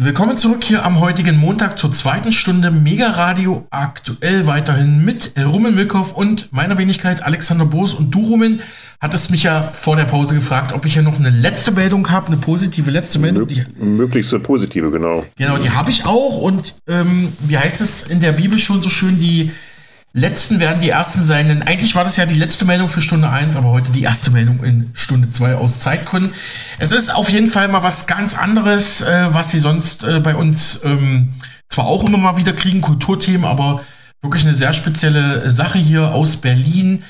[0.00, 5.74] Willkommen zurück hier am heutigen Montag zur zweiten Stunde Mega Radio aktuell weiterhin mit Rumen
[5.74, 8.62] Milkow und meiner Wenigkeit Alexander Boos und du Rumen
[9.02, 12.28] hattest mich ja vor der Pause gefragt, ob ich ja noch eine letzte Meldung habe,
[12.28, 13.46] eine positive letzte Meldung.
[13.46, 15.26] Die, möglichste positive, genau.
[15.36, 18.88] Genau, die habe ich auch und ähm, wie heißt es in der Bibel schon so
[18.88, 19.50] schön, die
[20.12, 23.30] letzten werden die ersten sein, denn eigentlich war das ja die letzte Meldung für Stunde
[23.30, 26.32] 1, aber heute die erste Meldung in Stunde 2 aus Zeitgründen.
[26.78, 30.34] Es ist auf jeden Fall mal was ganz anderes, äh, was sie sonst äh, bei
[30.34, 31.34] uns ähm,
[31.68, 33.82] zwar auch immer mal wieder kriegen, Kulturthemen, aber
[34.20, 37.04] wirklich eine sehr spezielle Sache hier aus Berlin.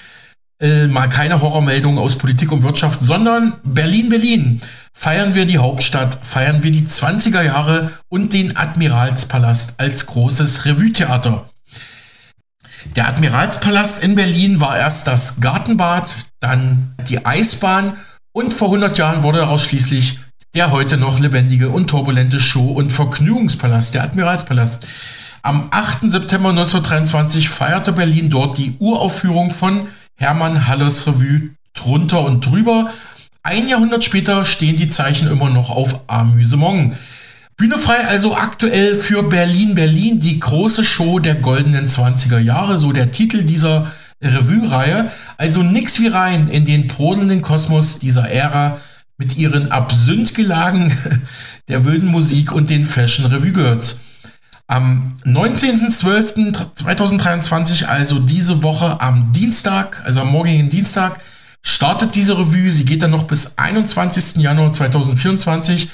[0.60, 4.60] Äh, mal keine Horrormeldung aus Politik und Wirtschaft, sondern Berlin, Berlin.
[4.94, 11.51] Feiern wir die Hauptstadt, feiern wir die 20er Jahre und den Admiralspalast als großes Revue-Theater.
[12.96, 17.96] Der Admiralspalast in Berlin war erst das Gartenbad, dann die Eisbahn
[18.32, 20.18] und vor 100 Jahren wurde daraus schließlich
[20.54, 24.86] der heute noch lebendige und turbulente Show- und Vergnügungspalast, der Admiralspalast.
[25.40, 26.10] Am 8.
[26.10, 32.90] September 1923 feierte Berlin dort die Uraufführung von Hermann Hallers Revue Drunter und Drüber.
[33.42, 36.96] Ein Jahrhundert später stehen die Zeichen immer noch auf Amüsement.
[37.62, 42.90] Bühne frei also aktuell für Berlin Berlin, die große Show der goldenen 20er Jahre, so
[42.90, 45.12] der Titel dieser Revue-Reihe.
[45.36, 48.80] Also nix wie rein in den brodelnden Kosmos dieser Ära
[49.16, 50.98] mit ihren Absynthgelagen
[51.68, 54.00] der wilden Musik und den Fashion Revue Girls.
[54.66, 61.20] Am 19.12.2023, also diese Woche am Dienstag, also am morgigen Dienstag,
[61.62, 62.72] startet diese Revue.
[62.72, 64.42] Sie geht dann noch bis 21.
[64.42, 65.90] Januar 2024.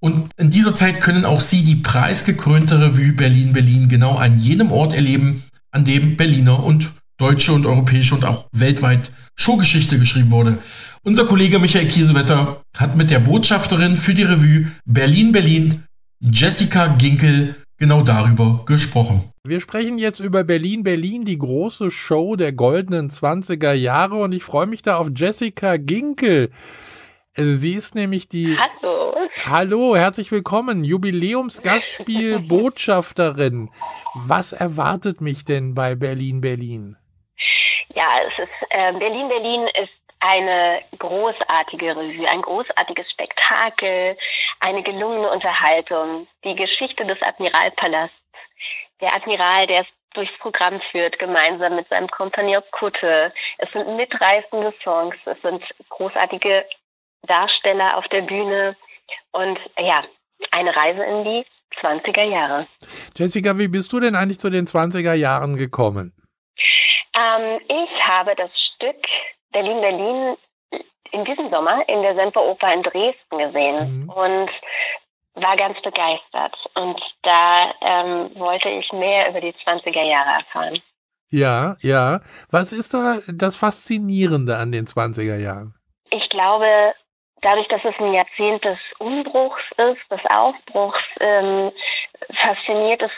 [0.00, 4.94] Und in dieser Zeit können auch Sie die preisgekrönte Revue Berlin-Berlin genau an jenem Ort
[4.94, 10.58] erleben, an dem Berliner und deutsche und europäische und auch weltweit Showgeschichte geschrieben wurde.
[11.02, 15.84] Unser Kollege Michael Kiesewetter hat mit der Botschafterin für die Revue Berlin-Berlin,
[16.20, 19.22] Jessica Ginkel, genau darüber gesprochen.
[19.46, 24.44] Wir sprechen jetzt über Berlin, Berlin, die große Show der goldenen 20er Jahre und ich
[24.44, 26.50] freue mich da auf Jessica Ginkel.
[27.36, 28.58] Also sie ist nämlich die.
[28.58, 29.14] Hallo.
[29.46, 30.82] Hallo, herzlich willkommen.
[30.82, 33.70] Jubiläumsgastspiel Botschafterin.
[34.14, 36.96] Was erwartet mich denn bei Berlin Berlin?
[37.94, 44.16] Ja, es ist äh, Berlin Berlin ist eine großartige Revue, ein großartiges Spektakel,
[44.58, 48.16] eine gelungene Unterhaltung, die Geschichte des Admiralpalasts.
[49.00, 53.32] Der Admiral, der es durchs Programm führt, gemeinsam mit seinem Kompagnon Kutte.
[53.58, 56.66] Es sind mitreißende Songs, es sind großartige
[57.26, 58.76] Darsteller auf der Bühne
[59.32, 60.04] und ja,
[60.50, 61.46] eine Reise in die
[61.80, 62.66] 20er Jahre.
[63.16, 66.12] Jessica, wie bist du denn eigentlich zu den 20er Jahren gekommen?
[67.14, 68.96] Ähm, ich habe das Stück
[69.52, 70.36] Berlin Berlin
[71.12, 74.10] in diesem Sommer in der Semperoper in Dresden gesehen mhm.
[74.10, 74.50] und
[75.34, 76.56] war ganz begeistert.
[76.74, 80.80] Und da ähm, wollte ich mehr über die 20er Jahre erfahren.
[81.30, 82.20] Ja, ja.
[82.50, 85.74] Was ist da das Faszinierende an den 20er Jahren?
[86.10, 86.94] Ich glaube,
[87.42, 91.72] dadurch, dass es ein Jahrzehnt des Umbruchs ist, des Aufbruchs, ähm,
[92.32, 93.12] fasziniert es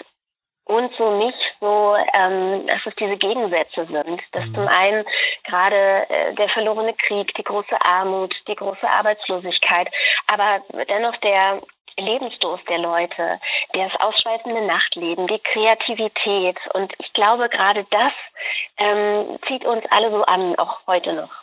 [0.65, 4.23] uns so nicht so, ähm, dass es diese Gegensätze sind.
[4.33, 4.55] Dass mhm.
[4.55, 5.05] zum einen
[5.45, 9.89] gerade äh, der verlorene Krieg, die große Armut, die große Arbeitslosigkeit,
[10.27, 11.63] aber dennoch der
[11.99, 13.41] Lebensdurst der Leute,
[13.73, 16.59] das ausschweifende Nachtleben, die Kreativität.
[16.73, 18.13] Und ich glaube, gerade das
[18.79, 21.43] ähm, zieht uns alle so an, auch heute noch.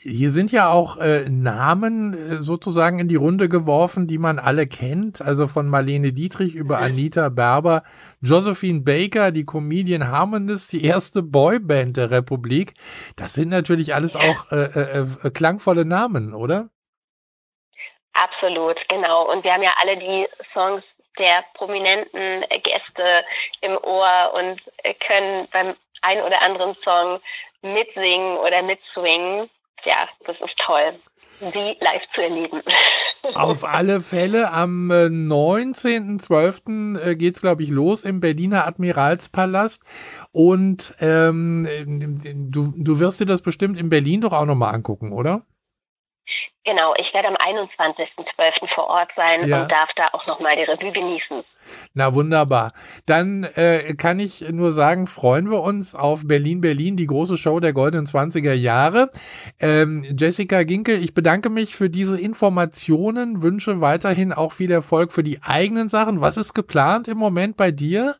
[0.00, 4.68] Hier sind ja auch äh, Namen äh, sozusagen in die Runde geworfen, die man alle
[4.68, 5.20] kennt.
[5.20, 7.82] Also von Marlene Dietrich über Anita Berber,
[8.20, 12.74] Josephine Baker, die Comedian Harmonist, die erste Boyband der Republik.
[13.16, 16.68] Das sind natürlich alles auch äh, äh, äh, klangvolle Namen, oder?
[18.12, 19.28] Absolut, genau.
[19.32, 20.84] Und wir haben ja alle die Songs
[21.18, 23.24] der prominenten Gäste
[23.62, 24.62] im Ohr und
[25.04, 27.18] können beim ein oder anderen Song
[27.62, 29.50] mitsingen oder mitswingen
[29.84, 30.94] ja, das ist toll,
[31.40, 32.62] sie live zu erleben.
[33.34, 36.98] Auf alle Fälle, am 19.12.
[36.98, 39.82] Äh, geht es, glaube ich, los im Berliner Admiralspalast.
[40.32, 45.42] Und ähm, du, du wirst dir das bestimmt in Berlin doch auch nochmal angucken, oder?
[46.64, 48.74] Genau, ich werde am 21.12.
[48.74, 49.62] vor Ort sein ja.
[49.62, 51.42] und darf da auch nochmal die Revue genießen.
[51.94, 52.72] Na wunderbar.
[53.06, 57.60] Dann äh, kann ich nur sagen, freuen wir uns auf Berlin, Berlin, die große Show
[57.60, 59.10] der goldenen 20er Jahre.
[59.60, 65.22] Ähm, Jessica Ginkel, ich bedanke mich für diese Informationen, wünsche weiterhin auch viel Erfolg für
[65.22, 66.20] die eigenen Sachen.
[66.20, 68.16] Was ist geplant im Moment bei dir?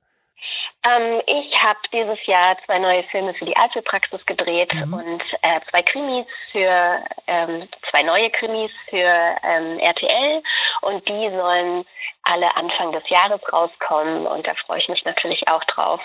[0.85, 4.94] Ähm, ich habe dieses Jahr zwei neue Filme für die Alpha-Praxis gedreht mhm.
[4.94, 10.43] und äh, zwei Krimis für ähm, zwei neue Krimis für ähm, RTL
[10.82, 11.85] und die sollen
[12.23, 16.00] alle Anfang des Jahres rauskommen und da freue ich mich natürlich auch drauf,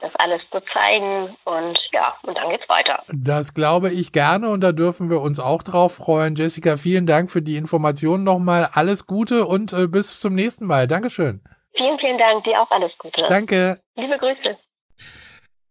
[0.00, 3.02] das alles zu zeigen und ja, und dann geht's weiter.
[3.08, 6.36] Das glaube ich gerne und da dürfen wir uns auch drauf freuen.
[6.36, 8.70] Jessica, vielen Dank für die Informationen nochmal.
[8.72, 10.86] Alles Gute und äh, bis zum nächsten Mal.
[10.86, 11.40] Dankeschön.
[11.76, 12.44] Vielen, vielen Dank.
[12.44, 13.24] Dir auch alles Gute.
[13.28, 13.80] Danke.
[13.96, 14.56] Liebe Grüße.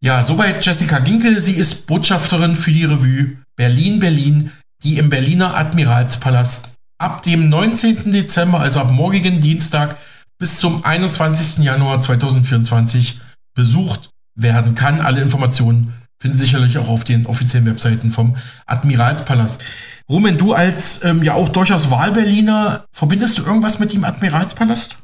[0.02, 1.40] Ja, soweit Jessica Ginkel.
[1.40, 4.52] Sie ist Botschafterin für die Revue Berlin Berlin,
[4.84, 8.12] die im Berliner Admiralspalast ab dem 19.
[8.12, 9.98] Dezember, also ab morgigen Dienstag
[10.38, 11.64] bis zum 21.
[11.64, 13.22] Januar 2024
[13.56, 15.00] besucht werden kann.
[15.00, 18.36] Alle Informationen finden Sie sicherlich auch auf den offiziellen Webseiten vom
[18.66, 19.64] Admiralspalast.
[20.10, 24.98] Rumen, du als ähm, ja auch durchaus Wahlberliner, verbindest du irgendwas mit dem Admiralspalast?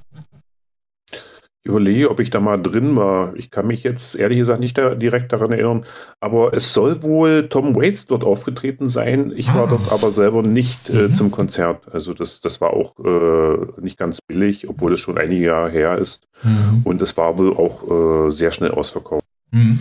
[1.62, 3.36] Ich überlege, ob ich da mal drin war.
[3.36, 5.84] Ich kann mich jetzt ehrlich gesagt nicht da direkt daran erinnern.
[6.22, 9.34] Aber es soll wohl Tom Waits dort aufgetreten sein.
[9.36, 9.68] Ich war ah.
[9.72, 11.16] dort aber selber nicht äh, mhm.
[11.16, 11.94] zum Konzert.
[11.94, 15.98] Also das, das war auch äh, nicht ganz billig, obwohl es schon einige Jahre her
[15.98, 16.28] ist.
[16.44, 16.82] Mhm.
[16.86, 19.26] Und es war wohl auch äh, sehr schnell ausverkauft.
[19.52, 19.80] Mhm.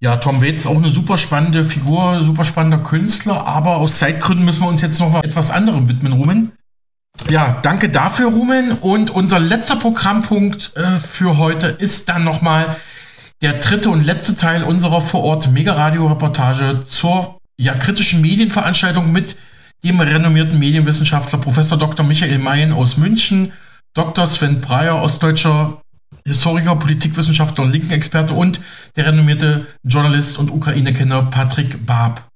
[0.00, 4.62] Ja, Tom Waits auch eine super spannende Figur, super spannender Künstler, aber aus Zeitgründen müssen
[4.62, 6.52] wir uns jetzt noch mal etwas anderem widmen, Rumen.
[7.28, 8.72] Ja, danke dafür, Rumen.
[8.72, 12.76] Und unser letzter Programmpunkt äh, für heute ist dann nochmal
[13.42, 19.36] der dritte und letzte Teil unserer Vorort Mega-Radio-Reportage zur ja, kritischen Medienveranstaltung mit
[19.84, 22.04] dem renommierten Medienwissenschaftler Professor Dr.
[22.04, 23.52] Michael Mayen aus München,
[23.94, 24.26] Dr.
[24.26, 25.82] Sven Breyer, ostdeutscher
[26.24, 28.60] Historiker, Politikwissenschaftler und Linken-Experte und
[28.96, 32.27] der renommierte Journalist und Ukraine-Kenner Patrick Barb.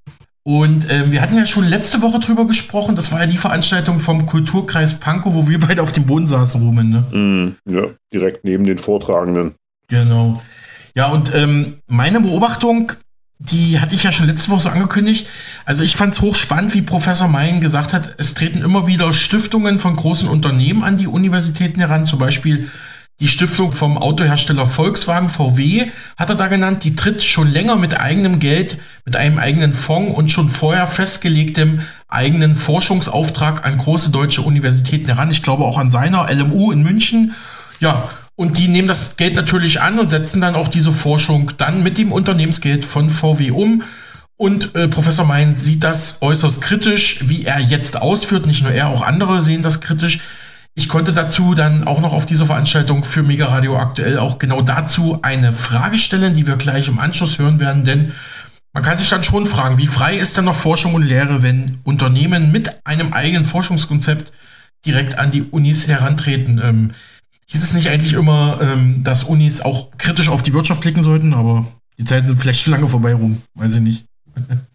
[0.45, 2.97] Und äh, wir hatten ja schon letzte Woche drüber gesprochen.
[2.97, 6.61] Das war ja die Veranstaltung vom Kulturkreis Pankow, wo wir beide auf dem Boden saßen,
[6.61, 6.91] Roman.
[6.91, 7.57] Ne?
[7.67, 9.55] Mm, ja, direkt neben den Vortragenden.
[9.89, 10.43] Genau.
[10.97, 12.93] Ja, und ähm, meine Beobachtung,
[13.39, 15.29] die hatte ich ja schon letzte Woche so angekündigt.
[15.65, 19.79] Also ich fand es hochspannend, wie Professor Mayen gesagt hat, es treten immer wieder Stiftungen
[19.79, 22.69] von großen Unternehmen an die Universitäten heran, zum Beispiel
[23.21, 25.87] die Stiftung vom Autohersteller Volkswagen VW
[26.17, 30.17] hat er da genannt, die tritt schon länger mit eigenem Geld, mit einem eigenen Fonds
[30.17, 35.31] und schon vorher festgelegtem eigenen Forschungsauftrag an große deutsche Universitäten heran.
[35.31, 37.35] Ich glaube auch an seiner LMU in München.
[37.79, 41.83] Ja, und die nehmen das Geld natürlich an und setzen dann auch diese Forschung dann
[41.83, 43.83] mit dem Unternehmensgeld von VW um.
[44.37, 48.47] Und äh, Professor Mein sieht das äußerst kritisch, wie er jetzt ausführt.
[48.47, 50.21] Nicht nur er, auch andere sehen das kritisch.
[50.75, 54.63] Ich konnte dazu dann auch noch auf dieser Veranstaltung für Mega Radio aktuell auch genau
[54.63, 58.13] dazu eine Frage stellen, die wir gleich im Anschluss hören werden, denn
[58.73, 61.79] man kann sich dann schon fragen, wie frei ist denn noch Forschung und Lehre, wenn
[61.85, 64.33] Unternehmen mit einem eigenen Forschungskonzept
[64.87, 66.59] direkt an die Unis herantreten?
[66.65, 66.91] Ähm,
[67.49, 71.35] hieß es nicht eigentlich immer, ähm, dass Unis auch kritisch auf die Wirtschaft blicken sollten,
[71.35, 71.67] aber
[71.99, 74.07] die Zeiten sind vielleicht schon lange vorbei rum, weiß ich nicht.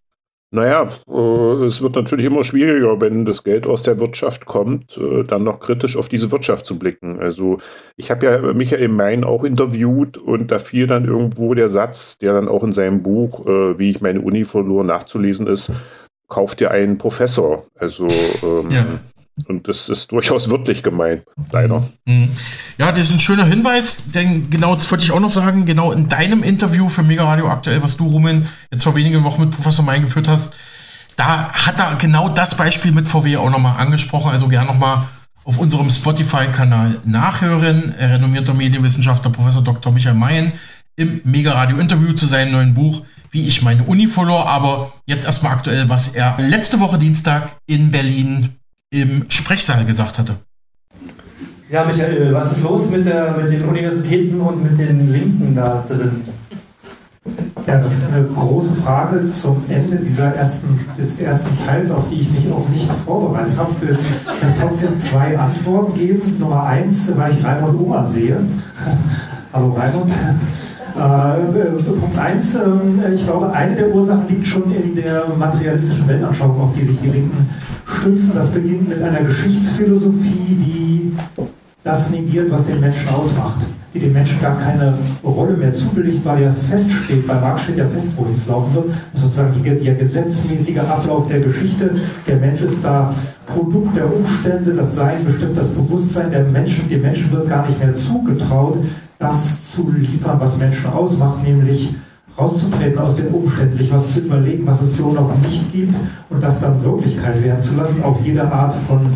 [0.50, 5.24] Naja, äh, es wird natürlich immer schwieriger, wenn das Geld aus der Wirtschaft kommt, äh,
[5.24, 7.20] dann noch kritisch auf diese Wirtschaft zu blicken.
[7.20, 7.58] Also
[7.98, 12.34] ich habe ja Michael Mein auch interviewt und da fiel dann irgendwo der Satz, der
[12.34, 15.70] dann auch in seinem Buch, äh, wie ich meine Uni verlor, nachzulesen ist,
[16.30, 17.66] kauft dir einen Professor.
[17.76, 18.86] Also ähm, ja.
[19.46, 21.88] Und das ist durchaus wörtlich gemeint, leider.
[22.06, 22.30] Mhm.
[22.78, 25.92] Ja, das ist ein schöner Hinweis, denn genau das wollte ich auch noch sagen, genau
[25.92, 29.52] in deinem Interview für Mega Radio aktuell, was du, Rumen, jetzt vor wenigen Wochen mit
[29.52, 30.56] Professor May geführt hast,
[31.16, 35.08] da hat er genau das Beispiel mit VW auch nochmal angesprochen, also gerne nochmal
[35.44, 37.94] auf unserem Spotify-Kanal nachhören.
[37.98, 39.94] Renommierter Medienwissenschaftler Professor Dr.
[39.94, 40.52] Michael Mayen
[40.96, 45.26] im Mega Radio Interview zu seinem neuen Buch, wie ich meine Uni verlor, aber jetzt
[45.26, 48.58] erstmal aktuell, was er letzte Woche Dienstag in Berlin
[48.90, 50.38] im Sprechsaal gesagt hatte.
[51.70, 55.84] Ja, Michael, was ist los mit, der, mit den Universitäten und mit den Linken da
[55.88, 56.22] drin?
[57.66, 62.22] Ja, das ist eine große Frage zum Ende dieser ersten, des ersten Teils, auf die
[62.22, 63.74] ich mich auch nicht vorbereitet habe.
[63.82, 66.40] Ich kann trotzdem zwei Antworten geben.
[66.40, 68.40] Nummer eins, weil ich Raimund Oma sehe.
[69.54, 70.14] Hallo Raimund.
[70.98, 76.60] Äh, Punkt eins, äh, ich glaube, eine der Ursachen liegt schon in der materialistischen Weltanschauung,
[76.60, 77.50] auf die sich die Linken
[77.86, 78.32] stützen.
[78.34, 81.14] Das beginnt mit einer Geschichtsphilosophie, die
[81.88, 83.62] das negiert, was den Menschen ausmacht,
[83.94, 87.88] die dem Menschen gar keine Rolle mehr zubilligt, weil er feststeht, bei Marx steht ja
[87.88, 91.96] fest, wohin es laufen wird, sozusagen der gesetzmäßige Ablauf der Geschichte.
[92.28, 93.14] Der Mensch ist da
[93.46, 96.90] Produkt der Umstände, das Sein bestimmt das Bewusstsein der Menschen.
[96.90, 98.80] Dem Menschen wird gar nicht mehr zugetraut,
[99.18, 101.96] das zu liefern, was Menschen ausmacht, nämlich
[102.38, 105.96] rauszutreten aus den Umständen, sich was zu überlegen, was es so noch nicht gibt
[106.30, 108.04] und das dann Wirklichkeit werden zu lassen.
[108.04, 109.14] Auch jede Art von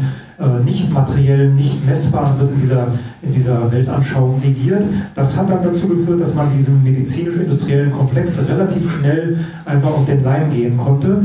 [0.63, 2.87] nicht materiellen, nicht messbaren wird in dieser,
[3.21, 4.83] in dieser Weltanschauung negiert.
[5.15, 10.23] Das hat dann dazu geführt, dass man diesen medizinisch-industriellen Komplex relativ schnell einfach auf den
[10.23, 11.21] Leim gehen konnte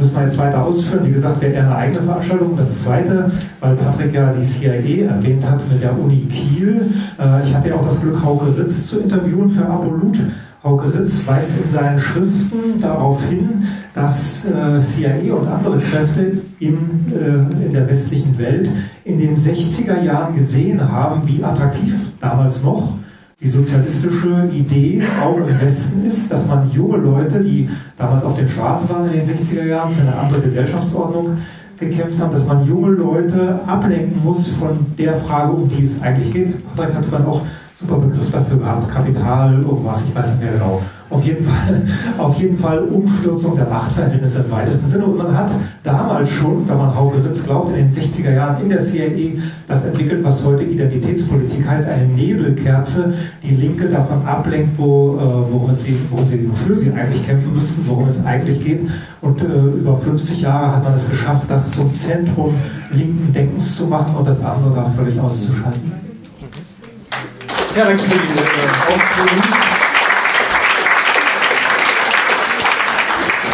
[0.00, 1.06] müssen wir jetzt weiter ausführen.
[1.06, 2.56] Wie gesagt, wäre eine eigene Veranstaltung.
[2.56, 6.90] Das zweite, weil Patrick ja die CIA erwähnt hat mit der Uni Kiel.
[7.18, 10.18] Äh, ich hatte ja auch das Glück, Hauke Ritz zu interviewen für Abolut.
[10.62, 16.76] Hauke Ritz weist in seinen Schriften darauf hin, dass äh, CIA und andere Kräfte in,
[17.12, 18.68] äh, in der westlichen Welt
[19.04, 22.98] in den 60er Jahren gesehen haben, wie attraktiv damals noch
[23.40, 28.50] die sozialistische Idee auch im Westen ist, dass man junge Leute, die damals auf den
[28.50, 31.38] Straßen waren in den 60er Jahren für eine andere Gesellschaftsordnung
[31.78, 36.30] gekämpft haben, dass man junge Leute ablenken muss von der Frage, um die es eigentlich
[36.34, 36.76] geht.
[36.76, 37.40] Patrick hat vorhin auch
[37.80, 40.82] super Begriff dafür gehabt, Kapital, irgendwas, ich weiß nicht mehr genau.
[41.08, 41.82] Auf jeden Fall,
[42.18, 45.06] auf jeden Fall Umstürzung der Machtverhältnisse im weitesten Sinne.
[45.06, 45.50] Und man hat
[45.82, 49.86] damals schon, wenn man Hauke Ritz glaubt, in den 60er Jahren in der CIA das
[49.86, 55.84] entwickelt, was heute Identitätspolitik heißt, eine Nebelkerze, die Linke davon ablenkt, wo, äh, worum, es
[56.10, 58.80] worum sie, wofür sie eigentlich kämpfen müssten, worum es eigentlich geht.
[59.20, 62.54] Und äh, über 50 Jahre hat man es geschafft, das zum Zentrum
[62.92, 66.09] linken Denkens zu machen und das andere da völlig auszuschalten.
[67.76, 69.42] Ja, danke für die äh, Ausführungen.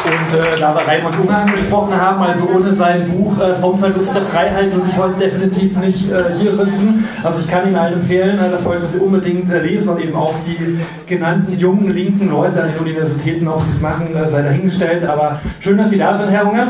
[0.06, 4.14] Und äh, da wir Raimund Unger angesprochen haben, also ohne sein Buch äh, vom Verlust
[4.14, 7.06] der Freiheit würde ich heute definitiv nicht äh, hier sitzen.
[7.23, 10.16] Also ich kann Ihnen allen empfehlen, äh, das sollten Sie unbedingt äh, lesen und eben
[10.16, 14.42] auch die genannten jungen linken Leute an den Universitäten, ob sie es machen, äh, sei
[14.42, 15.04] dahingestellt.
[15.04, 16.68] Aber schön, dass Sie da sind, Herr Unger.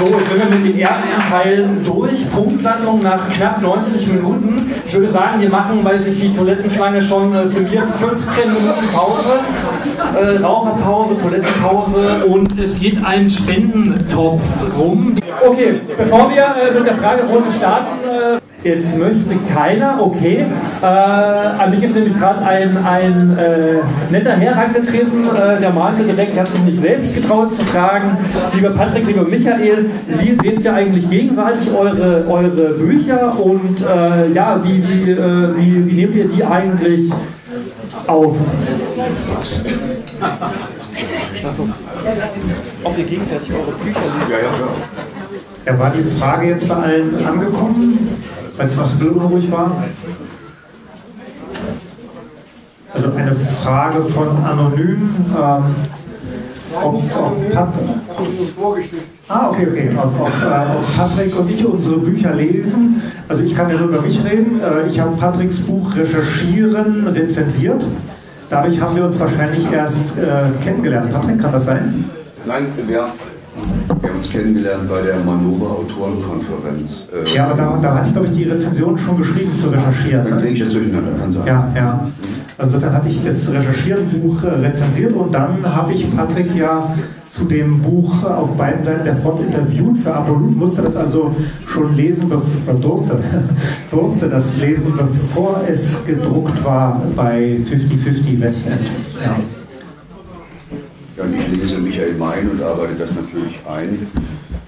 [0.00, 2.30] So, jetzt sind wir mit dem ersten Teil durch.
[2.30, 4.72] Punktlandung nach knapp 90 Minuten.
[4.86, 9.40] Ich würde sagen, wir machen, weil sich die Toilettenschlange schon äh, firmiert, 15 Minuten Pause.
[10.18, 14.42] Äh, Raucherpause, Toilettenpause und es geht ein Spendentopf
[14.78, 15.16] rum.
[15.46, 20.44] Okay, bevor wir äh, mit der Fragerunde starten, äh, Jetzt möchte keiner, okay.
[20.82, 23.76] Äh, an mich ist nämlich gerade ein, ein äh,
[24.10, 28.18] netter Herr herangetreten, äh, der mahnte direkt, hat sich nicht selbst getraut zu fragen.
[28.54, 29.86] Lieber Patrick, lieber Michael,
[30.42, 35.92] lest ihr eigentlich gegenseitig eure, eure Bücher und äh, ja, wie, wie, äh, wie, wie
[35.94, 37.10] nehmt ihr die eigentlich
[38.06, 38.36] auf?
[42.84, 44.30] Ob ihr gegenseitig eure Bücher lest?
[44.30, 44.76] Ja, ja, klar.
[45.66, 47.98] Ja, war die Frage jetzt bei allen angekommen,
[48.60, 49.72] als es noch so unruhig war?
[52.92, 55.10] Also eine Frage von Anonym.
[55.30, 55.64] Ähm,
[56.72, 57.68] ob, ob Pat
[59.28, 59.90] ah, okay, okay.
[59.96, 63.02] Ob, ob, äh, Patrick und ich unsere Bücher lesen.
[63.28, 64.60] Also ich kann ja nur über mich reden.
[64.60, 67.82] Äh, ich habe Patricks Buch Recherchieren rezensiert.
[68.50, 71.12] Dadurch haben wir uns wahrscheinlich erst äh, kennengelernt.
[71.12, 72.04] Patrick, kann das sein?
[72.44, 73.06] Nein, wir,
[74.00, 77.06] wir haben uns kennengelernt bei der Manova Autorenkonferenz.
[77.12, 80.24] Äh, Ja, aber da, da hatte ich, glaube ich, die Rezension schon geschrieben zu recherchieren.
[80.24, 80.40] Dann Ne?
[80.42, 81.46] kriege ich das durcheinander, kann sein.
[81.46, 82.06] Ja, ja.
[82.62, 86.94] Insofern hatte ich das Recherchierbuch äh, rezensiert und dann habe ich Patrick ja
[87.32, 91.34] zu dem Buch äh, auf beiden Seiten der Front interviewt für Apollut, musste das also
[91.66, 93.18] schon lesen, bevor, durfte,
[93.90, 98.74] durfte das lesen, bevor es gedruckt war bei 50-50 Westend.
[99.24, 99.36] Ja.
[101.22, 104.06] Ich lese Michael Mein und arbeite das natürlich ein.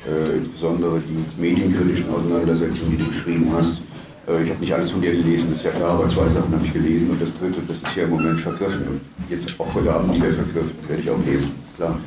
[0.06, 3.80] Äh, insbesondere die medienkritischen Auseinandersetzungen, die du geschrieben hast.
[4.28, 6.52] Äh, ich habe nicht alles von dir gelesen, das ist ja klar, aber zwei Sachen
[6.52, 8.86] habe ich gelesen und das dritte, das ist ja im Moment vergriffen.
[8.88, 11.98] Und jetzt auch heute Abend wieder vergriffen, werde ich auch lesen, klar.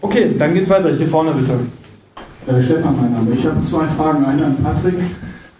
[0.00, 0.92] Okay, dann geht's weiter.
[0.92, 1.54] Hier vorne bitte.
[2.46, 3.34] Äh, Stefan, mein Name.
[3.34, 4.24] Ich habe zwei Fragen.
[4.24, 4.94] Eine an Patrick.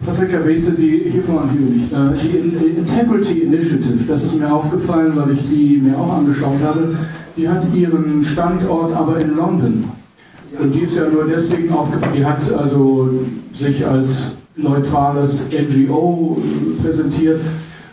[0.05, 4.03] Patrick erwähnte die, hier vorne äh, die Integrity Initiative.
[4.07, 6.95] Das ist mir aufgefallen, weil ich die mir auch angeschaut habe.
[7.37, 9.85] Die hat ihren Standort aber in London.
[10.61, 12.13] Und die ist ja nur deswegen aufgefallen.
[12.15, 13.11] Die hat also
[13.53, 16.37] sich als neutrales NGO
[16.83, 17.39] präsentiert.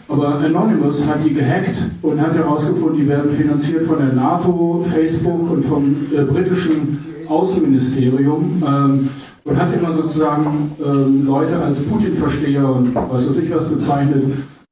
[0.09, 5.50] Aber Anonymous hat die gehackt und hat herausgefunden, die werden finanziert von der NATO, Facebook
[5.50, 6.99] und vom äh, britischen
[7.29, 9.09] Außenministerium ähm,
[9.45, 14.25] und hat immer sozusagen ähm, Leute als Putin-Versteher und was weiß ich was bezeichnet,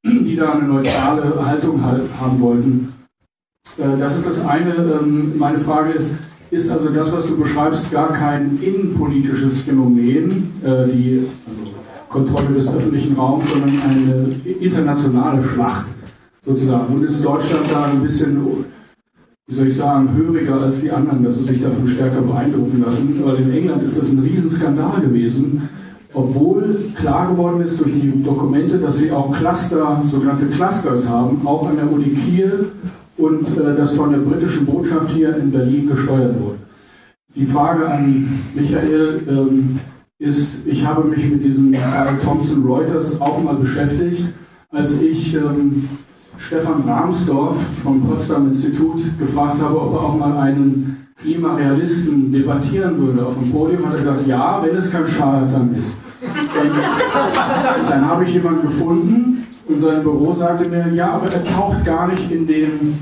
[0.04, 2.92] die da eine neutrale Haltung halt haben wollten.
[3.78, 4.74] Äh, das ist das eine.
[4.74, 6.16] Ähm, meine Frage ist,
[6.50, 11.74] ist also das, was du beschreibst, gar kein innenpolitisches Phänomen, äh, die also
[12.08, 15.86] Kontrolle des öffentlichen Raums, sondern eine internationale Schlacht
[16.44, 16.94] sozusagen.
[16.94, 18.64] Und ist Deutschland da ein bisschen,
[19.48, 23.18] wie soll ich sagen, höriger als die anderen, dass sie sich davon stärker beeindrucken lassen?
[23.24, 25.70] Weil in England ist das ein Riesenskandal gewesen,
[26.12, 31.66] obwohl klar geworden ist durch die Dokumente, dass sie auch Cluster, sogenannte Clusters haben, auch
[31.66, 32.72] an der Uni Kiel
[33.16, 36.58] und äh, das von der britischen Botschaft hier in Berlin gesteuert wurde.
[37.34, 39.78] Die Frage an Michael ähm,
[40.18, 41.74] ist, ich habe mich mit diesem
[42.22, 44.24] Thomson Reuters auch mal beschäftigt,
[44.70, 45.88] als ich ähm,
[46.38, 53.26] Stefan Rahmsdorf vom Potsdam Institut gefragt habe, ob er auch mal einen Klimarealisten debattieren würde.
[53.26, 55.96] Auf dem Podium hat er gesagt, ja, wenn es kein Scharlatan ist.
[56.22, 56.70] Dann,
[57.88, 62.08] dann habe ich jemanden gefunden und sein Büro sagte mir, ja, aber er taucht gar
[62.08, 62.98] nicht in dem,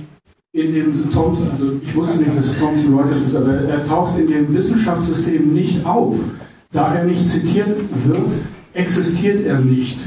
[0.52, 4.18] in dem Thomson, also ich wusste nicht, dass es Thomson Reuters ist, aber er taucht
[4.18, 6.16] in dem Wissenschaftssystem nicht auf.
[6.72, 7.68] Da er nicht zitiert
[8.04, 8.32] wird,
[8.74, 10.00] existiert er nicht.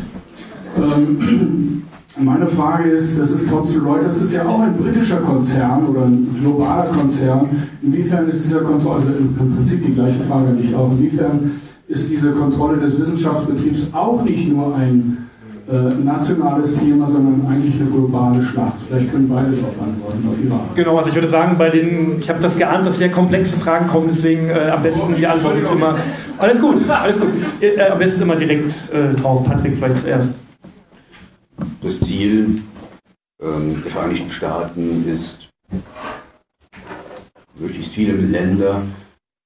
[0.77, 1.78] Ähm,
[2.17, 6.05] meine Frage ist, das ist Thomson Reuters, das ist ja auch ein britischer Konzern oder
[6.05, 7.47] ein globaler Konzern.
[7.81, 11.51] Inwiefern ist dieser Kontrolle, also im Prinzip die gleiche Frage an dich auch, inwiefern
[11.87, 15.29] ist diese Kontrolle des Wissenschaftsbetriebs auch nicht nur ein
[15.67, 18.81] äh, nationales Thema, sondern eigentlich eine globale Schlacht?
[18.87, 20.75] Vielleicht können beide darauf antworten, auf Ihre Art.
[20.75, 23.87] Genau, also ich würde sagen, bei den, ich habe das geahnt, dass sehr komplexe Fragen
[23.87, 25.95] kommen, deswegen äh, am besten die Antwort jetzt immer.
[26.37, 27.29] Alles gut, alles gut.
[27.61, 29.45] Äh, am besten immer direkt äh, drauf.
[29.45, 30.35] Patrick, vielleicht zuerst
[31.81, 32.61] das Ziel
[33.41, 35.49] ähm, der Vereinigten Staaten ist,
[37.59, 38.83] möglichst viele Länder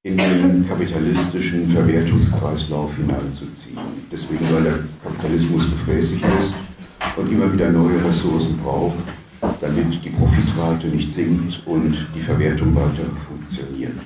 [0.05, 3.77] in den kapitalistischen Verwertungskreislauf hineinzuziehen.
[4.12, 6.55] Deswegen, weil der Kapitalismus gefräßig ist
[7.15, 8.98] und immer wieder neue Ressourcen braucht,
[9.62, 13.98] damit die Profitrate nicht sinkt und die Verwertung weiter funktioniert.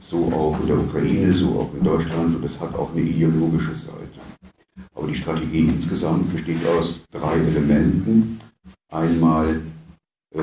[0.00, 3.74] So auch in der Ukraine, so auch in Deutschland und es hat auch eine ideologische
[3.74, 4.21] Seite.
[4.94, 8.38] Aber die Strategie insgesamt besteht aus drei Elementen.
[8.90, 9.62] Einmal
[10.34, 10.40] äh,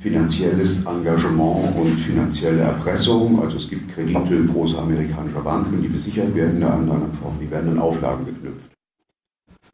[0.00, 3.40] finanzielles Engagement und finanzielle Erpressung.
[3.42, 7.38] Also es gibt Kredite großer amerikanischer Banken, die besichert werden in der anderen Form.
[7.40, 8.70] Die werden an Auflagen geknüpft.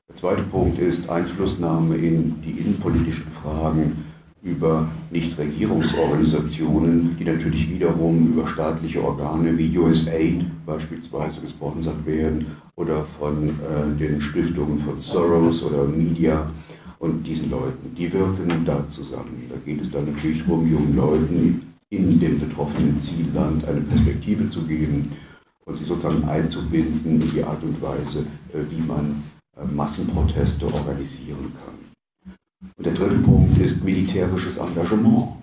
[0.09, 4.05] Der zweite Punkt ist Einflussnahme in die innenpolitischen Fragen
[4.43, 12.47] über Nichtregierungsorganisationen, die natürlich wiederum über staatliche Organe wie USAID beispielsweise gesponsert werden
[12.81, 16.51] oder von äh, den Stiftungen von Soros oder Media
[16.99, 17.95] und diesen Leuten.
[17.95, 19.45] Die wirken da zusammen.
[19.51, 24.65] Da geht es dann natürlich darum, jungen Leuten in dem betroffenen Zielland eine Perspektive zu
[24.65, 25.13] geben
[25.67, 28.21] und sie sozusagen einzubinden in die Art und Weise,
[28.55, 29.23] äh, wie man
[29.59, 32.71] äh, Massenproteste organisieren kann.
[32.77, 35.35] Und der dritte Punkt ist militärisches Engagement.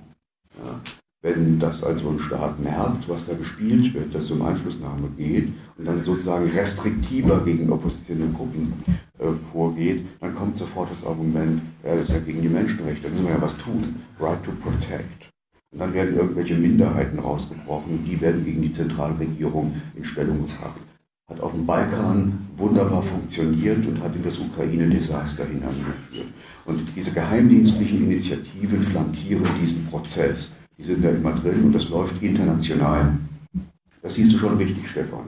[0.58, 5.10] Ja, wenn das also ein Staat merkt, was da gespielt wird, dass es um Einflussnahme
[5.18, 8.74] geht und dann sozusagen restriktiver gegen oppositionelle Gruppen
[9.20, 13.10] äh, vorgeht, dann kommt sofort das Argument, ja, das ist ja gegen die Menschenrechte, da
[13.10, 13.96] müssen wir ja was tun.
[14.20, 15.30] Right to protect.
[15.72, 20.80] Und dann werden irgendwelche Minderheiten rausgebrochen, die werden gegen die Zentralregierung in Stellung gebracht
[21.30, 26.28] hat auf dem Balkan wunderbar funktioniert und hat in das Ukraine-Desaster hineingeführt.
[26.66, 30.56] Und diese geheimdienstlichen Initiativen flankieren diesen Prozess.
[30.78, 33.18] Die sind da immer drin und das läuft international.
[34.02, 35.26] Das siehst du schon richtig, Stefan.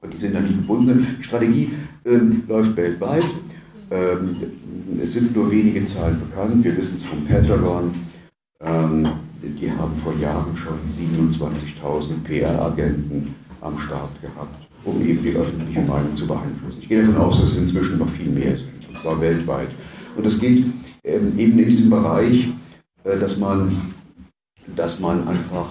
[0.00, 1.06] Und die sind da nicht gebunden.
[1.18, 1.70] Die Strategie
[2.04, 3.24] äh, läuft weltweit.
[3.90, 4.36] Ähm,
[5.02, 6.62] es sind nur wenige Zahlen bekannt.
[6.64, 7.92] Wir wissen es vom Pentagon.
[8.60, 9.08] Ähm,
[9.42, 16.14] die haben vor Jahren schon 27.000 PR-Agenten am Start gehabt um eben die öffentliche Meinung
[16.14, 16.78] zu beeinflussen.
[16.80, 19.68] Ich gehe davon aus, dass es inzwischen noch viel mehr sind, und zwar weltweit.
[20.16, 20.66] Und es geht
[21.04, 22.48] ähm, eben in diesem Bereich,
[23.04, 23.76] äh, dass, man,
[24.78, 25.66] dass man einfach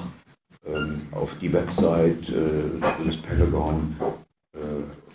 [0.66, 3.96] ähm, auf die Website äh, des Pentagon
[4.54, 4.58] äh,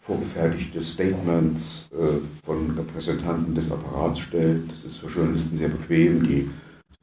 [0.00, 4.70] vorgefertigte Statements äh, von Repräsentanten des Apparats stellt.
[4.72, 6.50] Das ist für Journalisten sehr bequem, die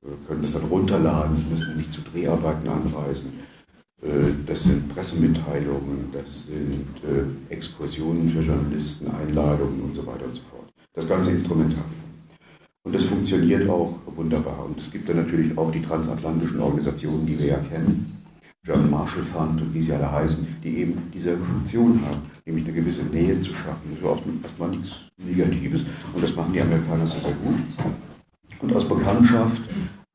[0.04, 3.40] äh, können das dann runterladen, müssen nicht zu Dreharbeiten anreisen.
[4.02, 10.36] Äh, das sind Pressemitteilungen, das sind äh, Exkursionen für Journalisten, Einladungen und so weiter und
[10.36, 10.70] so fort.
[10.94, 12.09] Das ganze Instrumentarium.
[12.84, 14.66] Und das funktioniert auch wunderbar.
[14.66, 18.12] Und es gibt dann natürlich auch die transatlantischen Organisationen, die wir ja kennen,
[18.64, 22.74] German Marshall Fund und wie sie alle heißen, die eben dieselbe Funktion haben, nämlich eine
[22.74, 23.98] gewisse Nähe zu schaffen.
[24.02, 25.82] Das ist erstmal nichts Negatives.
[26.14, 27.56] Und das machen die Amerikaner sehr gut.
[28.62, 29.62] Und aus Bekanntschaft,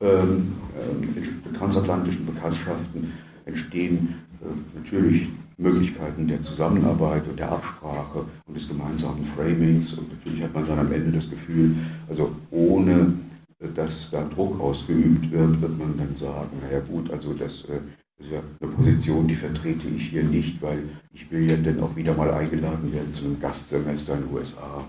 [0.01, 3.13] ähm, äh, transatlantischen Bekanntschaften,
[3.47, 9.93] entstehen äh, natürlich Möglichkeiten der Zusammenarbeit und der Absprache und des gemeinsamen Framings.
[9.95, 11.77] Und natürlich hat man dann am Ende das Gefühl,
[12.09, 13.15] also ohne
[13.61, 17.81] äh, dass da Druck ausgeübt wird, wird man dann sagen, naja gut, also das äh,
[18.19, 21.95] ist ja eine Position, die vertrete ich hier nicht, weil ich will ja dann auch
[21.97, 24.85] wieder mal eingeladen werden zu einem Gastsemester in den USA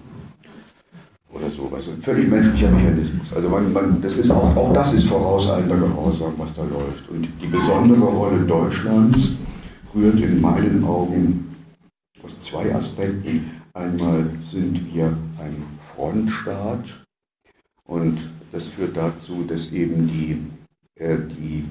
[1.35, 1.89] oder sowas.
[1.89, 3.33] Ein völlig menschlicher Mechanismus.
[3.33, 7.09] Also man, man, das ist auch, auch das ist vorauseilender Gehorsam, was da läuft.
[7.09, 9.31] Und die besondere Rolle Deutschlands
[9.95, 11.55] rührt in meinen Augen
[12.21, 13.51] aus zwei Aspekten.
[13.73, 15.07] Einmal sind wir
[15.39, 15.63] ein
[15.95, 16.83] Frontstaat
[17.85, 18.19] und
[18.51, 21.65] das führt dazu, dass eben die, äh, die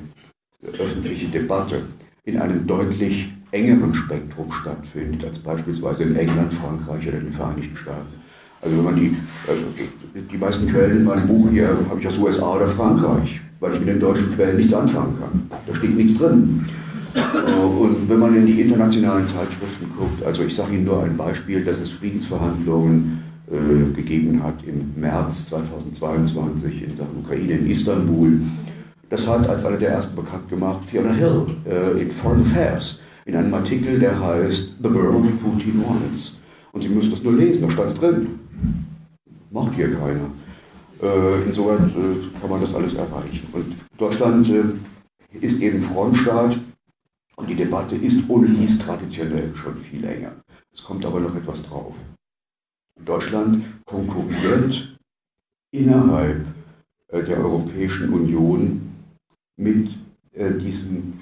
[0.66, 1.82] öffentliche Debatte
[2.24, 8.20] in einem deutlich engeren Spektrum stattfindet, als beispielsweise in England, Frankreich oder den Vereinigten Staaten.
[8.60, 9.62] Also wenn man die, also
[10.14, 13.80] die meisten Quellen in meinem Buch hier habe ich aus USA oder Frankreich, weil ich
[13.80, 15.50] mit den deutschen Quellen nichts anfangen kann.
[15.66, 16.66] Da steht nichts drin.
[17.14, 21.16] Äh, und wenn man in die internationalen Zeitschriften guckt, also ich sage Ihnen nur ein
[21.16, 28.40] Beispiel, dass es Friedensverhandlungen äh, gegeben hat im März 2022 in Sachen Ukraine in Istanbul.
[29.10, 33.36] Das hat als einer der ersten bekannt gemacht Fiona Hill äh, in Foreign Affairs in
[33.36, 36.36] einem Artikel, der heißt The World Putin Wants.
[36.72, 38.26] Und Sie müssen das nur lesen, da stand es drin.
[39.50, 40.30] Macht hier keiner.
[41.02, 43.46] Äh, insoweit äh, kann man das alles erreichen.
[43.52, 43.66] Und
[43.98, 46.56] Deutschland äh, ist eben Frontstaat
[47.36, 50.34] und die Debatte ist ohne dies traditionell schon viel enger.
[50.72, 51.94] Es kommt aber noch etwas drauf.
[53.04, 54.96] Deutschland konkurriert
[55.72, 56.46] innerhalb
[57.08, 58.92] äh, der Europäischen Union
[59.56, 59.90] mit,
[60.32, 61.20] äh, diesem,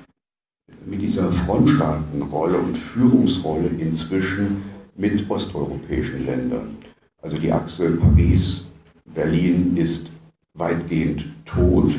[0.85, 4.63] mit dieser Frontstaatenrolle und Führungsrolle inzwischen
[4.97, 6.77] mit osteuropäischen Ländern.
[7.23, 10.11] Also die Achse Paris-Berlin ist
[10.55, 11.93] weitgehend tot.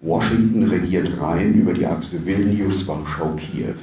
[0.00, 3.74] Washington regiert rein über die Achse Vilnius-Warschau-Kiew.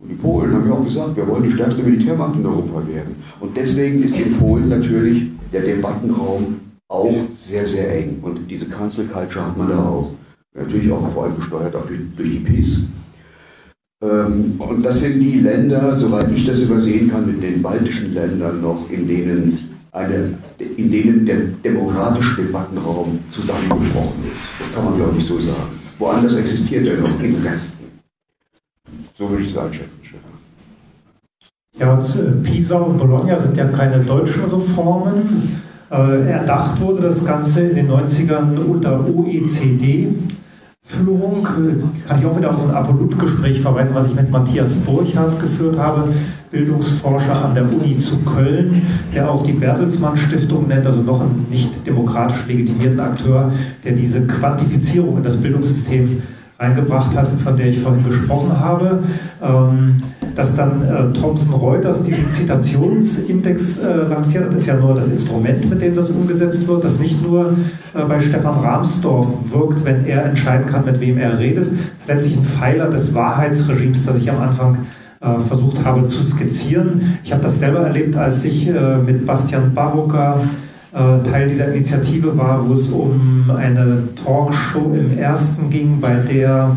[0.00, 3.16] Und die Polen haben ja auch gesagt, wir wollen die stärkste Militärmacht in Europa werden.
[3.38, 8.18] Und deswegen ist in Polen natürlich der Debattenraum auch sehr, sehr eng.
[8.22, 10.12] Und diese Cancel Culture hat man da auch.
[10.54, 12.88] Natürlich auch vor allem gesteuert auch durch, durch die PIS.
[14.02, 18.60] Ähm, und das sind die Länder, soweit ich das übersehen kann, in den baltischen Ländern
[18.60, 24.42] noch, in denen, eine, in denen der demokratische Debattenraum zusammengebrochen ist.
[24.60, 25.80] Das kann man, glaube ich, so sagen.
[25.98, 27.84] Woanders existiert er noch im Resten.
[29.16, 30.30] So würde ich es einschätzen, Stefan.
[31.78, 35.60] Ja, und äh, Pisa und Bologna sind ja keine deutschen Reformen.
[35.90, 40.30] Äh, erdacht wurde das Ganze in den 90ern unter OECD-Führung.
[41.00, 45.78] Äh, kann ich auch wieder auf ein Apolut-Gespräch verweisen, was ich mit Matthias Burchardt geführt
[45.78, 46.08] habe,
[46.50, 48.82] Bildungsforscher an der Uni zu Köln,
[49.14, 53.52] der auch die Bertelsmann Stiftung nennt, also noch einen nicht demokratisch legitimierten Akteur,
[53.84, 56.22] der diese Quantifizierung in das Bildungssystem
[56.60, 59.02] eingebracht hat, von der ich vorhin gesprochen habe,
[59.42, 59.96] ähm,
[60.36, 65.68] dass dann äh, Thomson Reuters diesen Zitationsindex äh, lanciert hat, ist ja nur das Instrument,
[65.70, 67.54] mit dem das umgesetzt wird, das nicht nur
[67.94, 71.66] äh, bei Stefan Rahmsdorf wirkt, wenn er entscheiden kann, mit wem er redet.
[71.66, 74.78] Das ist letztlich ein Pfeiler des Wahrheitsregimes, das ich am Anfang
[75.46, 77.18] versucht habe zu skizzieren.
[77.22, 78.70] Ich habe das selber erlebt, als ich
[79.04, 85.70] mit Bastian Barocker äh, Teil dieser Initiative war, wo es um eine Talkshow im ersten
[85.70, 86.76] ging, bei der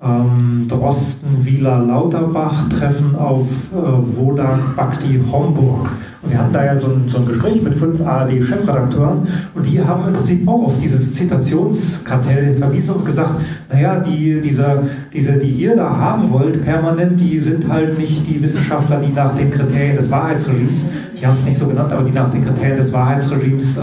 [0.00, 5.88] ähm, Drosten, Wieler, Lauterbach treffen auf äh, Wodak Bhakti Homburg.
[6.22, 9.84] Und wir hatten da ja so ein, so ein Gespräch mit fünf ARD-Chefredakteuren und die
[9.84, 13.40] haben im Prinzip auch auf dieses Zitationskartell verwiesen und gesagt,
[13.72, 18.40] naja, die, diese, diese, die ihr da haben wollt, permanent, die sind halt nicht die
[18.40, 20.86] Wissenschaftler, die nach den Kriterien des Wahrheitsregimes,
[21.20, 23.82] die haben es nicht so genannt, aber die nach den Kriterien des Wahrheitsregimes äh,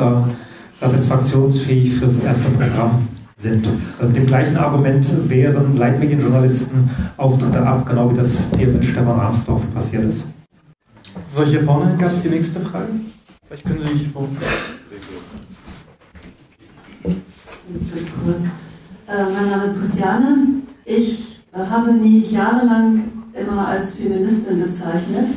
[0.79, 3.67] satisfaktionsfähig fürs erste Programm sind.
[3.97, 9.19] Also mit dem gleichen Argument wären Leitmedienjournalisten Auftritte ab, genau wie das hier mit Stefan
[9.19, 10.25] Armsdorf passiert ist.
[11.35, 12.87] So, hier vorne gab es die nächste Frage.
[13.45, 14.27] Vielleicht können Sie sich vor.
[17.03, 17.89] Ganz
[18.23, 18.45] kurz.
[19.07, 20.37] Äh, mein Name ist Christiane.
[20.85, 25.29] Ich äh, habe mich jahrelang immer als Feministin bezeichnet.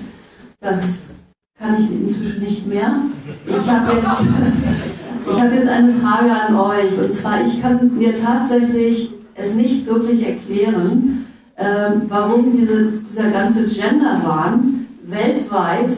[0.61, 1.11] Das
[1.59, 3.01] kann ich inzwischen nicht mehr.
[3.47, 4.98] Ich habe jetzt,
[5.31, 6.99] ich habe jetzt eine Frage an euch.
[6.99, 13.67] Und zwar, ich kann mir tatsächlich es nicht wirklich erklären, äh, warum diese, dieser ganze
[13.67, 15.93] Gender-Wahn weltweit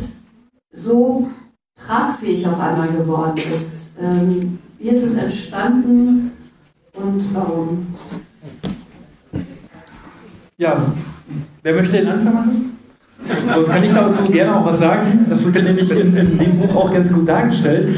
[0.73, 1.29] so
[1.75, 3.95] tragfähig auf einmal geworden ist.
[4.01, 6.33] Ähm, wie ist es entstanden
[6.95, 7.87] und warum?
[10.57, 10.93] Ja,
[11.63, 12.70] wer möchte den Anfang machen?
[13.55, 15.27] Sonst kann ich dazu gerne auch was sagen.
[15.29, 17.89] Das wird nämlich in, in dem Buch auch ganz gut dargestellt.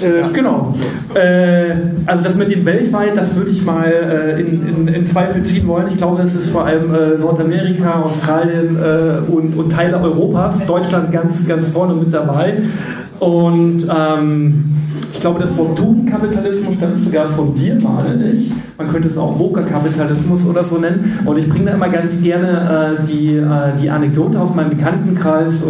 [0.00, 0.74] Äh, genau.
[1.14, 1.74] Äh,
[2.06, 5.66] also das mit dem weltweit, das würde ich mal äh, in, in, in, Zweifel ziehen
[5.66, 5.88] wollen.
[5.88, 10.64] Ich glaube, das ist vor allem äh, Nordamerika, Australien äh, und, und, Teile Europas.
[10.66, 12.58] Deutschland ganz, ganz vorne mit dabei.
[13.24, 14.76] Und ähm,
[15.14, 18.52] ich glaube, das Wort Tugendkapitalismus stammt sogar von dir, meine ich.
[18.76, 21.20] Man könnte es auch Woker-Kapitalismus oder so nennen.
[21.24, 25.62] Und ich bringe da immer ganz gerne äh, die, äh, die Anekdote aus meinem Bekanntenkreis,
[25.62, 25.66] äh,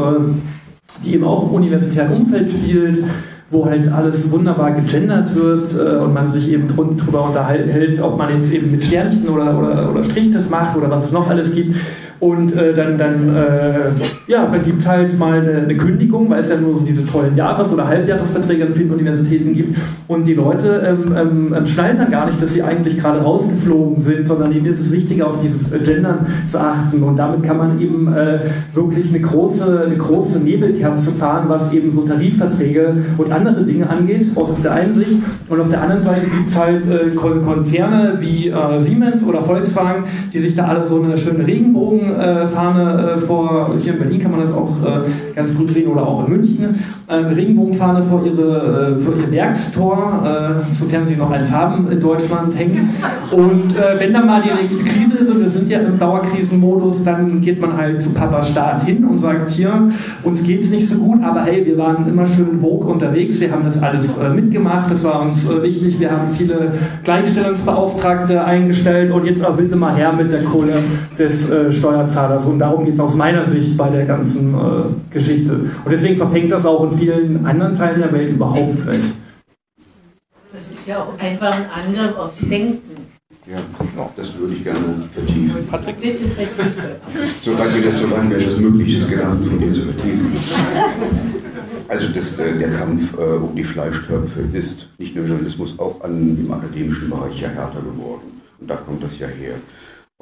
[1.05, 3.05] die eben auch im universitären Umfeld spielt,
[3.51, 8.35] wo halt alles wunderbar gegendert wird äh, und man sich eben drüber unterhält, ob man
[8.35, 11.55] jetzt eben mit Sternchen oder, oder, oder Strich das macht oder was es noch alles
[11.55, 11.77] gibt.
[12.25, 13.91] Und äh, dann, dann äh,
[14.27, 17.37] ja, man gibt halt mal eine, eine, Kündigung, weil es ja nur so diese tollen
[17.37, 19.77] Jahres- oder Halbjahresverträge an vielen Universitäten gibt.
[20.09, 24.01] Und die Leute ähm, ähm, ähm, schnallen dann gar nicht, dass sie eigentlich gerade rausgeflogen
[24.01, 27.03] sind, sondern ihnen ist es wichtiger, auf dieses Gendern zu achten.
[27.03, 28.39] Und damit kann man eben äh,
[28.73, 34.29] wirklich eine große, eine große Nebelkerze fahren, was eben so Tarifverträge und andere Dinge angeht,
[34.35, 35.19] aus der einen Sicht.
[35.51, 40.05] Und auf der anderen Seite gibt es halt äh, Konzerne wie äh, Siemens oder Volkswagen,
[40.33, 44.31] die sich da alle so eine schöne Regenbogen Regenbogenfahne äh, vor, hier in Berlin kann
[44.31, 46.75] man das auch äh, ganz gut sehen oder auch in München,
[47.07, 50.23] eine Regenbogenfahne vor, ihre, vor ihr Werkstor,
[50.73, 52.91] sofern sie noch eins haben in Deutschland, hängen.
[53.31, 57.41] Und wenn dann mal die nächste Krise ist, und wir sind ja im Dauerkrisenmodus, dann
[57.41, 59.91] geht man halt zu Papa Staat hin und sagt, hier,
[60.23, 63.53] uns geht es nicht so gut, aber hey, wir waren immer schön woke unterwegs, wir
[63.53, 66.73] haben das alles mitgemacht, das war uns wichtig, wir haben viele
[67.03, 70.83] Gleichstellungsbeauftragte eingestellt und jetzt auch bitte mal her mit der Kohle
[71.19, 71.73] des äh,
[72.05, 72.45] Steuerzahlers.
[72.47, 75.53] Und darum geht es aus meiner Sicht bei der ganzen äh, Geschichte.
[75.55, 79.15] Und deswegen verfängt das auch in vielen anderen Teilen der Welt überhaupt nicht.
[80.53, 82.95] Das ist ja auch einfach ein Angriff aufs Denken.
[83.47, 83.59] Ja,
[84.17, 84.79] das würde ich gerne
[85.13, 85.67] vertiefen.
[85.71, 86.01] Patrick?
[86.01, 86.97] Bitte vertiefe.
[87.43, 90.39] Solange das, solange mir das möglich ist, Gedanken von dir zu vertiefen.
[91.89, 96.01] Also das, äh, der Kampf äh, um die Fleischtöpfe ist nicht nur im Journalismus, auch
[96.01, 98.41] an, im akademischen Bereich ja härter geworden.
[98.59, 99.57] Und da kommt das ja her.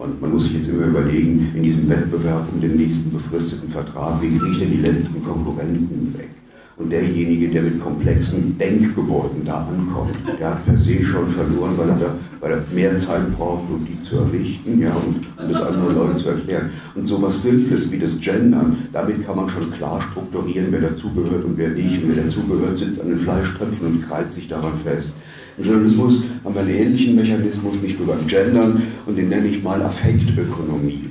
[0.02, 4.20] Und man muss sich jetzt immer überlegen, in diesem Wettbewerb um den nächsten befristeten Vertrag,
[4.20, 6.30] wie kriege ich denn die lästigen Konkurrenten weg?
[6.76, 11.90] Und derjenige, der mit komplexen Denkgebäuden da ankommt, der hat per se schon verloren, weil
[11.90, 15.62] er, da, weil er mehr Zeit braucht, um die zu errichten ja, und um das
[15.62, 16.70] anderen Leuten zu erklären.
[16.96, 21.44] Und so was Simples wie das Gendern, damit kann man schon klar strukturieren, wer dazugehört
[21.44, 22.02] und wer nicht.
[22.02, 25.14] Und wer dazugehört, sitzt an den Fleischtöpfen und krallt sich daran fest.
[25.58, 29.82] Journalismus haben wir einen ähnlichen Mechanismus, nicht nur beim Gendern, und den nenne ich mal
[29.82, 31.10] Affektökonomie.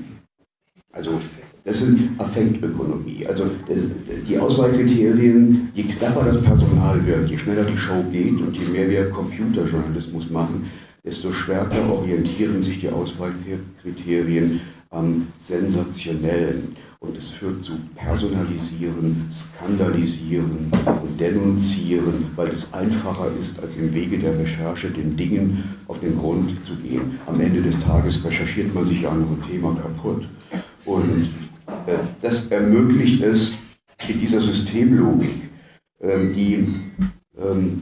[0.91, 1.19] Also
[1.63, 3.25] das sind Affektökonomie.
[3.27, 3.45] Also
[4.27, 8.89] die Auswahlkriterien, je knapper das Personal wird, je schneller die Show geht und je mehr
[8.89, 10.65] wir Computerjournalismus machen,
[11.04, 16.75] desto stärker orientieren sich die Auswahlkriterien am Sensationellen.
[17.03, 24.19] Und es führt zu Personalisieren, Skandalisieren und Denunzieren, weil es einfacher ist, als im Wege
[24.19, 27.19] der Recherche den Dingen auf den Grund zu gehen.
[27.25, 30.27] Am Ende des Tages recherchiert man sich ja an einem Thema kaputt.
[30.85, 31.29] Und
[31.87, 33.53] äh, das ermöglicht es
[34.07, 35.49] in dieser Systemlogik,
[36.01, 36.67] äh, die,
[37.35, 37.81] ähm,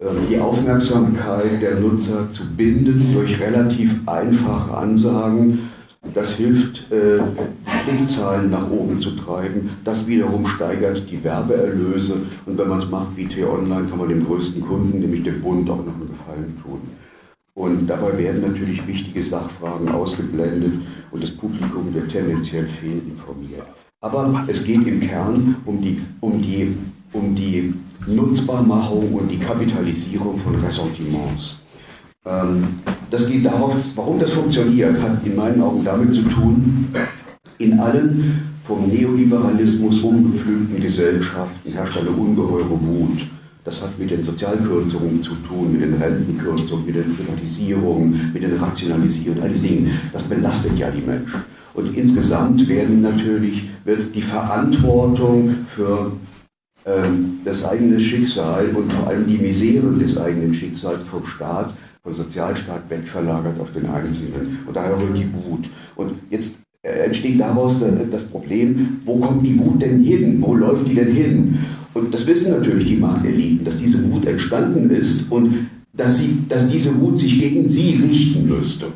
[0.00, 5.69] äh, die Aufmerksamkeit der Nutzer zu binden durch relativ einfache Ansagen,
[6.14, 9.70] das hilft, äh, die Klickzahlen nach oben zu treiben.
[9.84, 12.22] Das wiederum steigert die Werbeerlöse.
[12.46, 15.68] Und wenn man es macht wie T-Online, kann man dem größten Kunden, nämlich dem Bund,
[15.70, 16.80] auch noch einen Gefallen tun.
[17.54, 20.72] Und dabei werden natürlich wichtige Sachfragen ausgeblendet
[21.10, 23.66] und das Publikum wird tendenziell fehlinformiert.
[24.00, 26.74] Aber es geht im Kern um die, um die,
[27.12, 27.74] um die
[28.06, 31.60] Nutzbarmachung und die Kapitalisierung von Ressentiments.
[32.26, 32.80] Ähm,
[33.10, 36.88] das geht darauf, warum das funktioniert, hat in meinen Augen damit zu tun,
[37.58, 43.26] in allen vom Neoliberalismus umgepflügten Gesellschaften herrscht eine ungeheure Wut.
[43.64, 48.56] Das hat mit den Sozialkürzungen zu tun, mit den Rentenkürzungen, mit den Privatisierungen, mit den
[48.56, 49.90] Rationalisierungen, all diese Dinge.
[50.12, 51.42] Das belastet ja die Menschen.
[51.74, 56.12] Und insgesamt werden natürlich, wird die Verantwortung für
[56.86, 62.14] ähm, das eigene Schicksal und vor allem die Misere des eigenen Schicksals vom Staat vom
[62.14, 64.58] Sozialstaat wegverlagert auf den Einzelnen.
[64.66, 65.66] Und daher rührt die Wut.
[65.96, 70.38] Und jetzt äh, entsteht daraus äh, das Problem, wo kommt die Wut denn hin?
[70.40, 71.58] Wo läuft die denn hin?
[71.92, 76.70] Und das wissen natürlich die Machteliten, dass diese Wut entstanden ist und dass, sie, dass
[76.70, 78.86] diese Wut sich gegen sie richten müsste.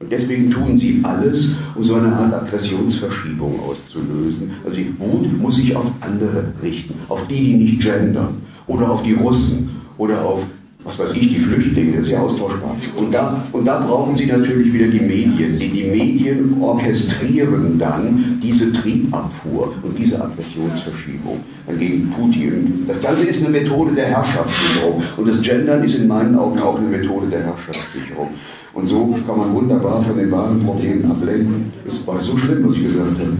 [0.00, 4.50] Und deswegen tun sie alles, um so eine Art Aggressionsverschiebung auszulösen.
[4.64, 9.02] Also die Wut muss sich auf andere richten, auf die, die nicht gendern, oder auf
[9.02, 10.44] die Russen, oder auf
[10.84, 12.76] was weiß ich, die Flüchtlinge, das ist ja austauschbar.
[12.94, 15.58] Und da, und da brauchen Sie natürlich wieder die Medien.
[15.58, 21.40] Die, die Medien orchestrieren dann diese Triebabfuhr und diese Aggressionsverschiebung
[21.78, 22.84] gegen Putin.
[22.86, 25.02] Das Ganze ist eine Methode der Herrschaftssicherung.
[25.16, 28.28] Und das Gendern ist in meinen Augen auch eine Methode der Herrschaftssicherung.
[28.74, 31.72] Und so kann man wunderbar von den wahren Problemen ablenken.
[31.86, 33.36] Es war so schlimm, was ich gesagt habe.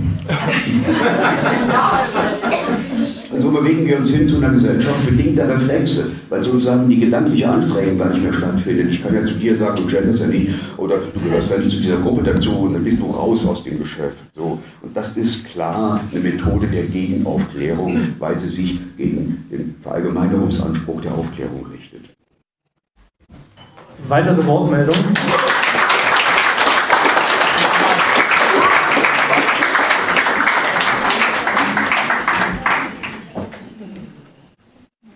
[3.35, 7.99] Also bewegen wir uns hin zu einer Gesellschaft bedingter Reflexe, weil sozusagen die gedankliche Anstrengung
[7.99, 8.91] gar nicht mehr stattfindet.
[8.91, 11.71] Ich kann ja zu dir sagen, du genders ja nicht, oder du gehörst ja nicht
[11.73, 14.23] zu dieser Gruppe dazu, und dann bist du raus aus dem Geschäft.
[14.35, 14.61] So.
[14.83, 21.15] Und das ist klar eine Methode der Gegenaufklärung, weil sie sich gegen den Verallgemeinerungsanspruch der
[21.15, 22.03] Aufklärung richtet.
[24.07, 25.03] Weitere Wortmeldungen?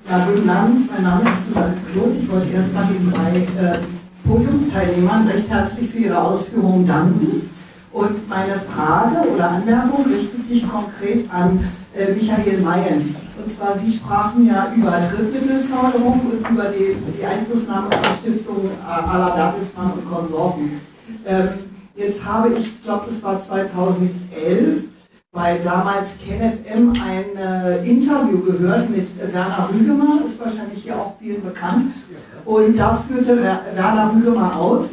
[0.08, 2.16] Ja, guten Abend, mein Name ist Susanne Kloth.
[2.18, 3.78] Ich wollte erstmal den drei äh,
[4.26, 7.50] Podiumsteilnehmern recht herzlich für ihre Ausführungen danken.
[7.92, 11.62] Und meine Frage oder Anmerkung richtet sich konkret an
[11.94, 13.14] äh, Michael Mayen.
[13.36, 18.90] Und zwar, Sie sprachen ja über Drittmittelförderung und über die, die Einflussnahme von Stiftungen äh,
[18.90, 20.80] aller Bertelsmann und Konsorten.
[21.26, 21.48] Ähm,
[21.96, 24.84] jetzt habe ich, ich glaube, das war 2011,
[25.32, 31.42] bei damals KenFM ein äh, Interview gehört mit Werner Rügemer, ist wahrscheinlich hier auch vielen
[31.42, 31.92] bekannt.
[32.44, 34.88] Und da führte Werner Rügemer aus,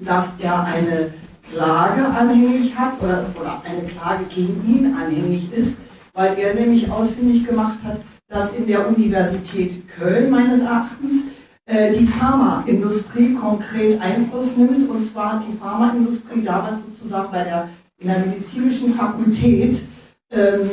[0.00, 1.12] dass er eine
[1.52, 5.76] Klage anhängig hat oder, oder eine Klage gegen ihn anhängig ist,
[6.12, 7.98] weil er nämlich ausfindig gemacht hat,
[8.28, 11.24] dass in der Universität Köln meines Erachtens
[11.66, 17.68] äh, die Pharmaindustrie konkret Einfluss nimmt, und zwar die Pharmaindustrie damals sozusagen bei der
[18.02, 19.82] in der medizinischen Fakultät
[20.30, 20.70] ähm,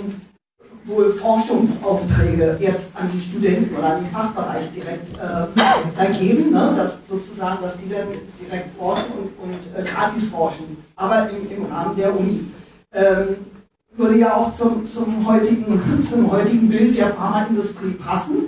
[0.83, 6.73] wohl Forschungsaufträge jetzt an die Studenten oder an den Fachbereich direkt äh, vergeben, ne?
[6.75, 8.07] dass sozusagen, dass die dann
[8.39, 12.45] direkt forschen und, und äh, gratis forschen, aber im, im Rahmen der Uni.
[12.91, 13.35] Ähm,
[13.95, 18.47] würde ja auch zum, zum, heutigen, zum heutigen Bild der Pharmaindustrie passen.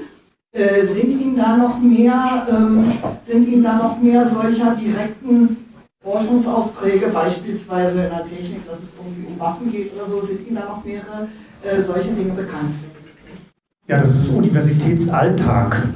[0.54, 2.94] Äh, sind Ihnen da noch mehr, ähm,
[3.26, 5.61] sind Ihnen da noch mehr solcher direkten
[6.04, 10.56] Forschungsaufträge, beispielsweise in der Technik, dass es irgendwie um Waffen geht oder so, sind Ihnen
[10.56, 11.28] da noch mehrere
[11.64, 12.74] äh, solche Dinge bekannt?
[13.88, 15.90] Ja, das ist Universitätsalltag.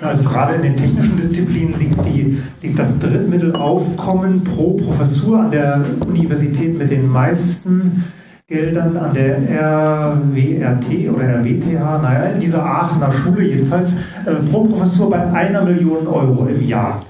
[0.00, 5.84] Also gerade in den technischen Disziplinen liegt, die, liegt das Drittmittelaufkommen pro Professur an der
[6.06, 8.04] Universität mit den meisten
[8.46, 15.10] Geldern an der RWRT oder RWTH, naja, in dieser Aachener Schule jedenfalls, äh, pro Professur
[15.10, 17.02] bei einer Million Euro im Jahr.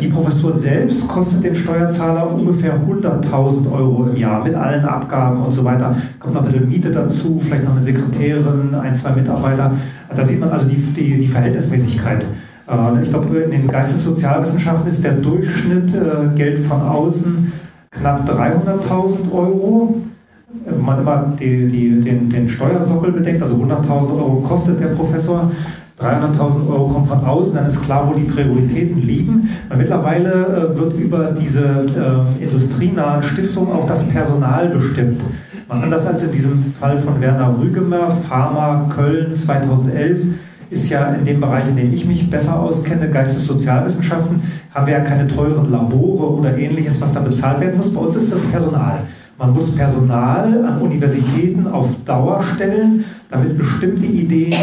[0.00, 5.52] Die Professur selbst kostet den Steuerzahler ungefähr 100.000 Euro im Jahr mit allen Abgaben und
[5.52, 5.96] so weiter.
[6.18, 9.72] Kommt noch ein bisschen Miete dazu, vielleicht noch eine Sekretärin, ein, zwei Mitarbeiter.
[10.14, 12.24] Da sieht man also die, die, die Verhältnismäßigkeit.
[12.68, 17.52] Äh, ich glaube, in den Geistessozialwissenschaften ist der Durchschnitt äh, Geld von außen
[17.90, 20.02] knapp 300.000 Euro.
[20.64, 25.50] Wenn man immer die, die, den, den Steuersockel bedenkt, also 100.000 Euro kostet der Professor,
[25.98, 29.48] 300.000 Euro kommen von außen, dann ist klar, wo die Prioritäten liegen.
[29.68, 35.22] Weil mittlerweile äh, wird über diese äh, industrienahen Stiftungen auch das Personal bestimmt.
[35.68, 40.26] Mal anders als in diesem Fall von Werner Rügemer, Pharma Köln 2011,
[40.68, 44.42] ist ja in dem Bereich, in dem ich mich besser auskenne, Geistessozialwissenschaften,
[44.74, 47.94] haben wir ja keine teuren Labore oder ähnliches, was da bezahlt werden muss.
[47.94, 48.98] Bei uns ist das Personal.
[49.38, 54.54] Man muss Personal an Universitäten auf Dauer stellen, damit bestimmte Ideen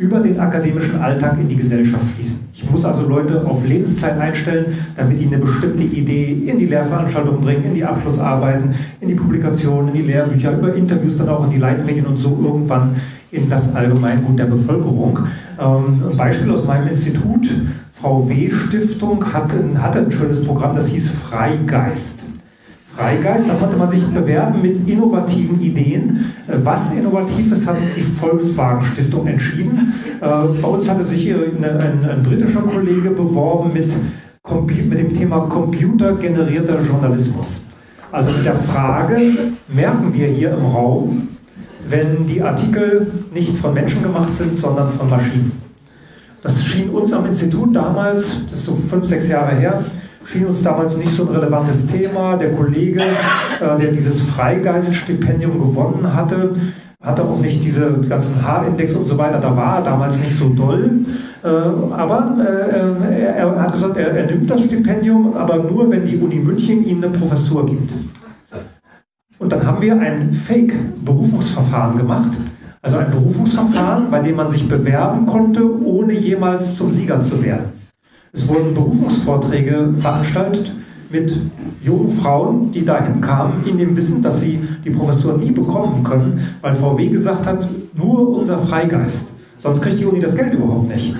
[0.00, 2.40] über den akademischen Alltag in die Gesellschaft fließen.
[2.54, 7.42] Ich muss also Leute auf Lebenszeit einstellen, damit die eine bestimmte Idee in die Lehrveranstaltungen
[7.42, 11.50] bringen, in die Abschlussarbeiten, in die Publikationen, in die Lehrbücher, über Interviews dann auch in
[11.50, 12.96] die Leitmedien und so irgendwann
[13.30, 15.18] in das Allgemeingut der Bevölkerung.
[15.60, 17.46] Ähm, ein Beispiel aus meinem Institut,
[18.00, 22.19] VW-Stiftung, hatte, hatte ein schönes Programm, das hieß Freigeist.
[23.00, 26.32] Freigeist, da konnte man sich bewerben mit innovativen Ideen.
[26.46, 29.94] Äh, was Innovatives hat die Volkswagen Stiftung entschieden.
[30.20, 30.26] Äh,
[30.60, 33.90] bei uns hatte sich eine, ein, ein, britischer Kollege beworben mit,
[34.90, 37.64] mit dem Thema computergenerierter Journalismus.
[38.12, 39.18] Also mit der Frage,
[39.68, 41.28] merken wir hier im Raum,
[41.88, 45.52] wenn die Artikel nicht von Menschen gemacht sind, sondern von Maschinen.
[46.42, 49.84] Das schien uns am Institut damals, das ist so fünf, sechs Jahre her,
[50.24, 52.36] schien uns damals nicht so ein relevantes Thema.
[52.36, 56.54] Der Kollege, äh, der dieses Freigeist-Stipendium gewonnen hatte,
[57.02, 60.50] hatte auch nicht diese ganzen Haarindex und so weiter, da war er damals nicht so
[60.50, 60.90] doll.
[61.42, 66.04] Äh, aber äh, er, er, hat gesagt, er, er, nimmt das Stipendium, aber nur, wenn
[66.04, 67.92] die Uni München ihm eine Professur gibt.
[69.38, 72.32] Und dann haben wir ein Fake-Berufungsverfahren gemacht.
[72.82, 77.79] Also ein Berufungsverfahren, bei dem man sich bewerben konnte, ohne jemals zum Sieger zu werden.
[78.32, 80.72] Es wurden Berufungsvorträge veranstaltet
[81.10, 81.34] mit
[81.82, 86.40] jungen Frauen, die dahin kamen, in dem Wissen, dass sie die Professur nie bekommen können,
[86.60, 89.32] weil VW gesagt hat, nur unser Freigeist.
[89.58, 91.16] Sonst kriegt die Uni das Geld überhaupt nicht.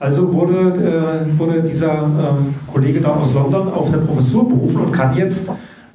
[0.00, 4.92] Also wurde, äh, wurde dieser ähm, Kollege da aus London auf eine Professur berufen und
[4.92, 5.50] kann jetzt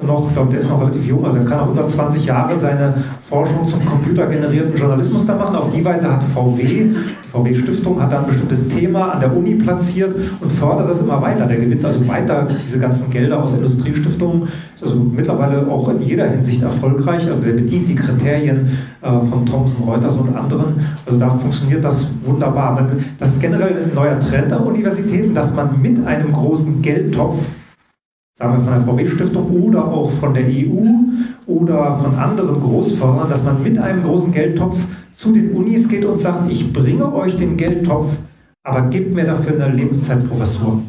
[0.07, 2.57] noch, ich glaube, der ist noch relativ jung, also der kann auch über 20 Jahre
[2.57, 2.93] seine
[3.27, 5.57] Forschung zum computergenerierten Journalismus da machen.
[5.57, 6.95] Auf die Weise hat VW, die
[7.29, 11.45] VW-Stiftung, hat da ein bestimmtes Thema an der Uni platziert und fördert das immer weiter.
[11.45, 16.29] Der gewinnt also weiter diese ganzen Gelder aus Industriestiftungen, ist also mittlerweile auch in jeder
[16.29, 17.29] Hinsicht erfolgreich.
[17.29, 20.79] Also der bedient die Kriterien äh, von Thomson Reuters und anderen.
[21.05, 22.87] Also da funktioniert das wunderbar.
[23.19, 27.49] Das ist generell ein neuer Trend an Universitäten, dass man mit einem großen Geldtopf
[28.39, 30.85] sagen wir von der VW-Stiftung oder auch von der EU
[31.45, 34.77] oder von anderen Großförderern, dass man mit einem großen Geldtopf
[35.15, 38.13] zu den Unis geht und sagt, ich bringe euch den Geldtopf,
[38.63, 40.83] aber gebt mir dafür eine Lebenszeitprofessur.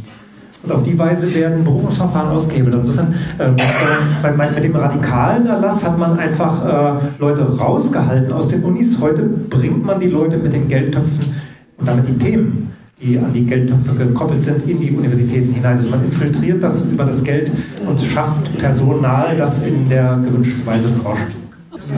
[0.62, 2.74] Und auf die Weise werden Berufungsverfahren ausgehebelt.
[2.74, 3.50] Insofern, äh,
[4.54, 9.00] mit dem radikalen Erlass hat man einfach äh, Leute rausgehalten aus den Unis.
[9.00, 11.34] Heute bringt man die Leute mit den Geldtöpfen
[11.78, 12.69] und damit die Themen
[13.00, 15.78] die an die Geldtöpfe gekoppelt sind, in die Universitäten hinein.
[15.78, 17.50] Also man infiltriert das über das Geld
[17.86, 21.28] und schafft Personal, das in der gewünschten Weise forscht.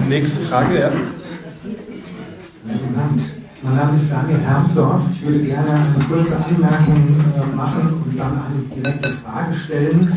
[0.09, 0.91] Nächste Frage, ja.
[3.65, 5.03] Mein Name ist Daniel Hermsdorf.
[5.13, 10.13] Ich würde gerne eine kurze Anmerkung äh, machen und dann eine direkte Frage stellen.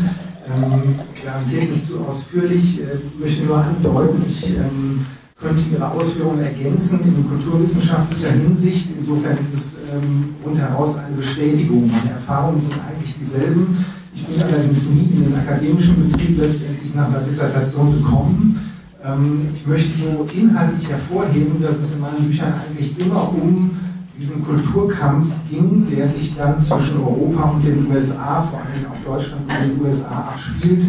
[0.48, 5.06] Ähm, garantiert nicht zu ausführlich, äh, möchte nur andeuten, ich ähm,
[5.40, 8.90] könnte Ihre Ausführungen ergänzen in kulturwissenschaftlicher Hinsicht.
[8.98, 11.92] Insofern ist es ähm, rundheraus eine Bestätigung.
[11.92, 13.86] Meine Erfahrungen sind eigentlich dieselben.
[14.14, 18.72] Ich bin allerdings nie in den akademischen Betrieb letztendlich nach einer Dissertation gekommen.
[19.04, 23.72] Ähm, ich möchte so inhaltlich hervorheben, dass es in meinen Büchern eigentlich immer um
[24.18, 29.42] diesen Kulturkampf ging, der sich dann zwischen Europa und den USA, vor allem auch Deutschland
[29.42, 30.86] und den USA abspielt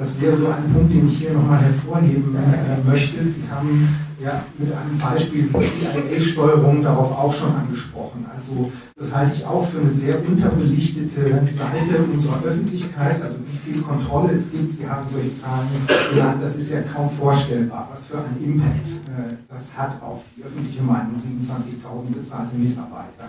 [0.00, 3.22] das wäre so ein Punkt, den ich hier nochmal hervorheben äh, möchte.
[3.28, 3.86] Sie haben
[4.18, 8.24] ja mit einem Beispiel CIA-Steuerung darauf auch schon angesprochen.
[8.34, 13.22] Also das halte ich auch für eine sehr unterbelichtete Seite unserer Öffentlichkeit.
[13.22, 15.68] Also wie viel Kontrolle es gibt, Sie haben solche Zahlen
[16.14, 20.42] genannt, das ist ja kaum vorstellbar, was für einen Impact äh, das hat auf die
[20.42, 23.28] öffentliche Meinung, 27.000 bezahlte Mitarbeiter.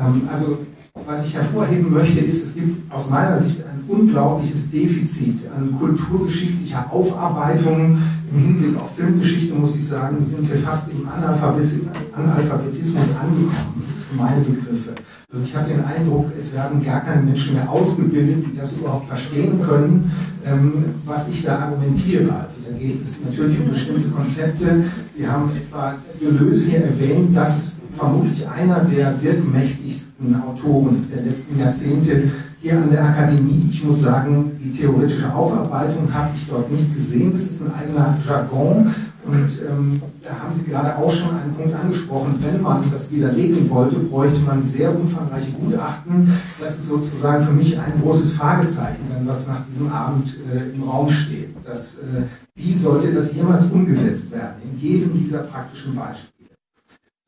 [0.00, 0.58] Ähm, also
[1.06, 6.86] was ich hervorheben möchte, ist, es gibt aus meiner Sicht ein unglaubliches Defizit an kulturgeschichtlicher
[6.90, 7.98] Aufarbeitung.
[8.32, 14.42] Im Hinblick auf Filmgeschichte muss ich sagen, sind wir fast im Analphabetismus angekommen, für meine
[14.42, 14.94] Begriffe.
[15.32, 19.08] Also ich habe den Eindruck, es werden gar keine Menschen mehr ausgebildet, die das überhaupt
[19.08, 20.12] verstehen können,
[20.44, 22.32] ähm, was ich da argumentiere.
[22.32, 24.84] Also da geht es natürlich um bestimmte Konzepte.
[25.16, 31.58] Sie haben etwa Deleuze hier erwähnt, das ist vermutlich einer der wirkmächtigsten Autoren der letzten
[31.58, 33.68] Jahrzehnte hier an der Akademie.
[33.70, 37.32] Ich muss sagen, die theoretische Aufarbeitung habe ich dort nicht gesehen.
[37.32, 38.94] Das ist ein eigener Jargon.
[39.24, 42.38] Und ähm, da haben Sie gerade auch schon einen Punkt angesprochen.
[42.40, 46.32] Wenn man das widerlegen wollte, bräuchte man sehr umfangreiche Gutachten.
[46.58, 51.08] Das ist sozusagen für mich ein großes Fragezeichen, was nach diesem Abend äh, im Raum
[51.08, 51.54] steht.
[51.64, 52.22] Das, äh,
[52.54, 54.56] wie sollte das jemals umgesetzt werden?
[54.70, 56.50] In jedem dieser praktischen Beispiele.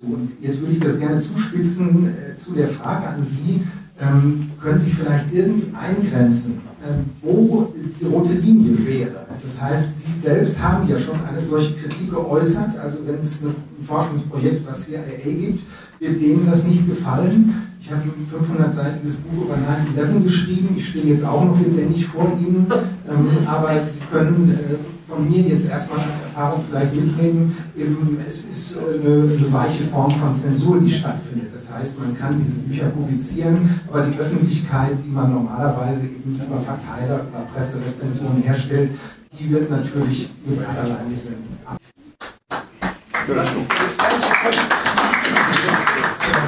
[0.03, 3.63] Und jetzt würde ich das gerne zuspitzen äh, zu der Frage an Sie.
[4.01, 9.27] Ähm, können Sie vielleicht irgendwie eingrenzen, äh, wo die rote Linie wäre?
[9.43, 12.79] Das heißt, Sie selbst haben ja schon eine solche Kritik geäußert.
[12.79, 15.61] Also wenn es ein Forschungsprojekt, was CIA gibt,
[15.99, 17.55] wird denen das nicht gefallen.
[17.81, 20.75] Ich habe ein 500-seitiges Buch über 9-11 geschrieben.
[20.77, 22.67] Ich stehe jetzt auch noch lebendig vor Ihnen.
[23.09, 28.45] Ähm, aber Sie können äh, von mir jetzt erstmal als Erfahrung vielleicht mitnehmen, eben, es
[28.45, 31.51] ist eine, eine, weiche Form von Zensur, die stattfindet.
[31.53, 36.59] Das heißt, man kann diese Bücher publizieren, aber die Öffentlichkeit, die man normalerweise eben über
[36.61, 38.93] Verteiler, über Presserezensionen herstellt,
[39.39, 41.77] die wird natürlich mit allerlei Mitteln ab.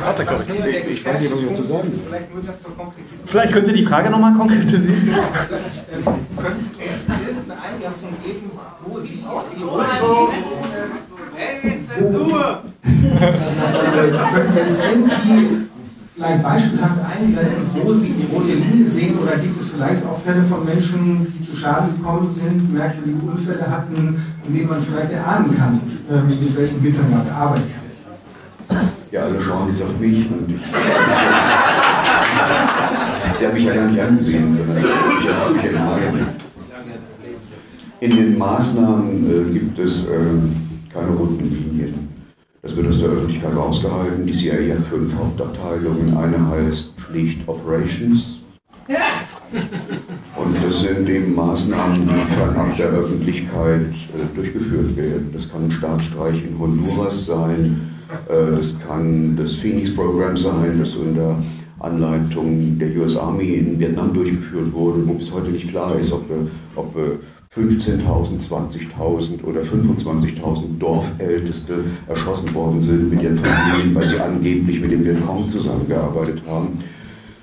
[0.06, 2.02] Ich weiß nicht, was ich dazu sagen soll.
[3.26, 5.08] Vielleicht könnte die Frage nochmal konkretisieren.
[6.36, 8.50] Können Sie uns irgendeine Einlassung geben,
[9.56, 9.86] Sie rote
[11.88, 12.62] Zensur!
[12.82, 15.66] Können Sie jetzt irgendwie
[16.14, 20.44] vielleicht beispielhaft eingrenzen, wo Sie die rote Linie sehen oder gibt es vielleicht auch Fälle
[20.44, 25.56] von Menschen, die zu Schaden gekommen sind, merkwürdige Unfälle hatten, in denen man vielleicht erahnen
[25.56, 25.80] kann,
[26.10, 27.74] ähm, mit welchen Mitteln man gearbeitet wird?
[29.10, 30.60] Ja, alle schauen jetzt auf mich und ich.
[33.38, 36.43] Sie haben mich ja gar nicht angesehen, sondern ich habe mich entscheiden.
[38.04, 40.14] In den Maßnahmen äh, gibt es äh,
[40.92, 41.94] keine roten Linien.
[42.60, 44.26] Das wird aus der Öffentlichkeit rausgehalten.
[44.26, 46.14] Die CIA hat fünf Hauptabteilungen.
[46.14, 48.40] Eine heißt schlicht Operations.
[50.36, 55.30] Und das sind eben Maßnahmen, die fernab der Öffentlichkeit äh, durchgeführt werden.
[55.32, 57.88] Das kann ein Staatsstreich in Honduras sein,
[58.28, 61.42] äh, das kann das Phoenix-Programm sein, das unter
[61.80, 66.28] Anleitung der US Army in Vietnam durchgeführt wurde, wo bis heute nicht klar ist, ob,
[66.30, 66.34] äh,
[66.76, 66.94] ob
[67.56, 74.90] 15.000, 20.000 oder 25.000 Dorfälteste erschossen worden sind mit ihren Familien, weil sie angeblich mit
[74.90, 76.78] dem Vietcong zusammengearbeitet haben.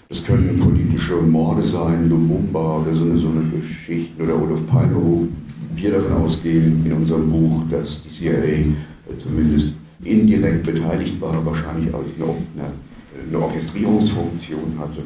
[0.10, 4.96] Das können politische Morde sein, Lumumba oder so eine, so eine Geschichte oder Olaf Palme,
[4.96, 5.28] wo
[5.76, 8.66] wir davon ausgehen in unserem Buch, dass die CIA
[9.18, 12.74] zumindest indirekt beteiligt war, wahrscheinlich auch eine,
[13.30, 15.04] eine Orchestrierungsfunktion hatte.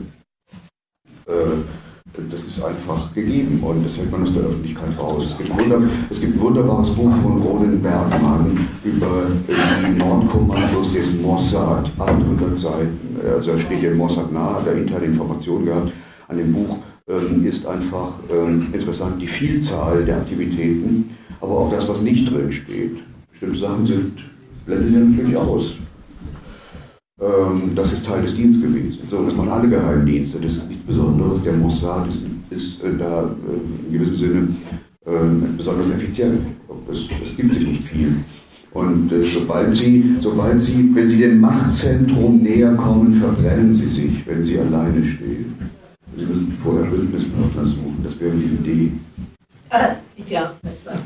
[1.27, 1.84] Äh,
[2.31, 5.27] das ist einfach gegeben und das hält man aus der Öffentlichkeit raus.
[5.29, 5.51] Es gibt,
[6.09, 13.19] es gibt ein wunderbares Buch von Roland Bergmann über die Nordkommandos des Mossad, 800 Seiten.
[13.35, 15.91] Also er steht hier Mossad nahe, hat er interne Informationen gehabt.
[16.27, 21.11] An dem Buch ähm, ist einfach ähm, interessant die Vielzahl der Aktivitäten,
[21.41, 22.97] aber auch das, was nicht drin steht.
[23.31, 24.13] Bestimmte Sachen sind,
[24.65, 25.75] blenden er natürlich aus.
[27.21, 28.99] Ähm, das ist Teil des Dienstes gewesen.
[29.09, 31.43] So, das machen alle Geheimdienste, das ist nichts Besonderes.
[31.43, 34.47] Der Mossad ist, ist äh, da äh, in gewissem Sinne
[35.05, 35.11] äh,
[35.55, 36.41] besonders effizient.
[36.91, 38.17] Es gibt sich nicht viel.
[38.73, 44.27] Und äh, sobald, sie, sobald Sie, wenn Sie dem Machtzentrum näher kommen, verbrennen Sie sich,
[44.27, 45.55] wenn Sie alleine stehen.
[46.17, 48.91] Sie müssen vorher Bündnispartner suchen, das wäre die Idee.
[50.27, 50.99] Ja, besser.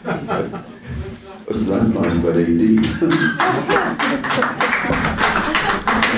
[1.45, 2.79] Was bleibt meist bei der Idee?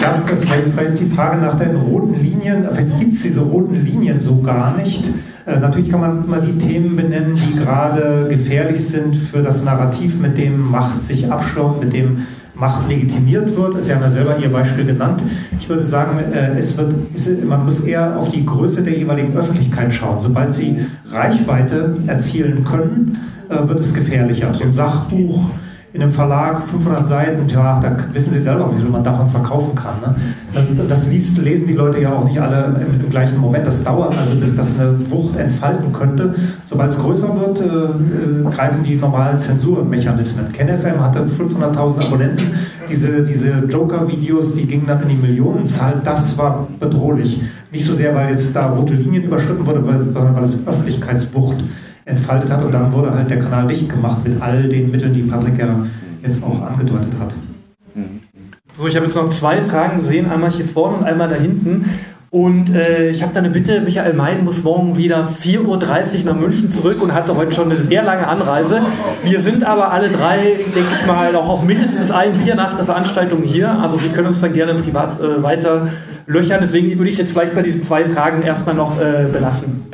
[0.01, 4.19] Ja, vielleicht ist die Frage nach den roten Linien, vielleicht gibt es diese roten Linien
[4.19, 5.03] so gar nicht.
[5.45, 10.19] Äh, natürlich kann man mal die Themen benennen, die gerade gefährlich sind für das Narrativ,
[10.19, 12.25] mit dem Macht sich abschirmt, mit dem
[12.55, 13.85] Macht legitimiert wird.
[13.85, 15.21] Sie haben ja selber Ihr Beispiel genannt.
[15.59, 19.93] Ich würde sagen, äh, es wird, man muss eher auf die Größe der jeweiligen Öffentlichkeit
[19.93, 20.17] schauen.
[20.21, 20.77] Sobald Sie
[21.11, 24.51] Reichweite erzielen können, äh, wird es gefährlicher.
[24.53, 25.51] So ein Sachbuch
[25.93, 29.75] in einem Verlag 500 Seiten, ja, da wissen Sie selber, wie viel man davon verkaufen
[29.75, 29.95] kann.
[29.99, 30.85] Ne?
[30.87, 33.67] Das liest, lesen die Leute ja auch nicht alle im, im, gleichen Moment.
[33.67, 36.33] Das dauert also, bis das eine Wucht entfalten könnte.
[36.69, 40.53] Sobald es größer wird, äh, greifen die normalen Zensurmechanismen.
[40.53, 42.53] KenFM hatte 500.000 Abonnenten.
[42.89, 45.95] Diese, diese Joker-Videos, die gingen dann in die Millionenzahl.
[46.05, 47.43] Das war bedrohlich.
[47.69, 49.81] Nicht so sehr, weil jetzt da rote Linien überschritten wurde,
[50.13, 51.57] sondern weil es Öffentlichkeitswucht
[52.05, 55.23] entfaltet hat und dann wurde halt der Kanal dicht gemacht mit all den Mitteln, die
[55.23, 55.85] Patrick ja
[56.23, 57.33] jetzt auch angedeutet hat.
[58.77, 61.85] So, ich habe jetzt noch zwei Fragen gesehen, einmal hier vorne und einmal da hinten.
[62.31, 66.39] Und äh, ich habe da eine Bitte, Michael Mein muss morgen wieder 4.30 Uhr nach
[66.39, 68.83] München zurück und hatte heute schon eine sehr lange Anreise.
[69.23, 72.85] Wir sind aber alle drei, denke ich mal, auch auf mindestens ein Bier nach der
[72.85, 73.69] Veranstaltung hier.
[73.69, 75.89] Also Sie können uns dann gerne privat äh, weiter
[76.25, 76.59] löchern.
[76.61, 79.91] Deswegen würde ich es jetzt vielleicht bei diesen zwei Fragen erstmal noch äh, belassen.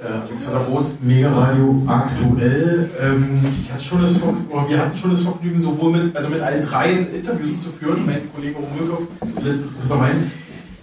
[0.00, 2.88] Äh, Alexander Roos, Mega Radio aktuell.
[3.00, 6.64] Ähm, ich hatte schon das wir hatten schon das Vergnügen, sowohl mit, also mit allen
[6.64, 10.30] dreien Interviews zu führen, mein Kollege mit Professor Mein.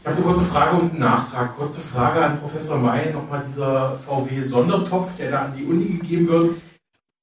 [0.02, 1.56] Ich habe eine kurze Frage und einen Nachtrag.
[1.56, 6.56] Kurze Frage an Professor May, nochmal dieser VW-Sondertopf, der da an die Uni gegeben wird.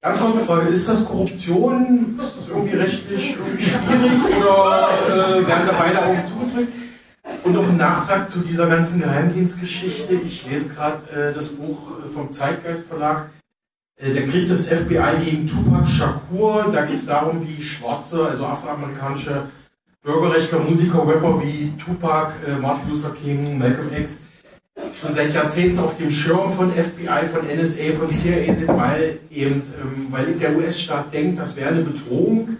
[0.00, 2.18] Ganz kurze Frage, ist das Korruption?
[2.18, 6.72] Ist das irgendwie rechtlich irgendwie schwierig oder äh, werden da beide Augen zugedrückt?
[7.44, 10.14] Und noch ein Nachtrag zu dieser ganzen Geheimdienstgeschichte.
[10.14, 13.30] Ich lese gerade äh, das Buch äh, vom Zeitgeist Verlag.
[13.96, 16.70] Äh, der Krieg des FBI gegen Tupac Shakur.
[16.72, 19.48] Da geht es darum, wie schwarze, also afroamerikanische
[20.02, 24.22] Bürgerrechtler, Musiker, Rapper wie Tupac, äh, Martin Luther King, Malcolm X
[24.94, 29.62] schon seit Jahrzehnten auf dem Schirm von FBI, von NSA, von CIA sind, weil eben,
[29.80, 32.56] ähm, weil der US-Staat denkt, das wäre eine Bedrohung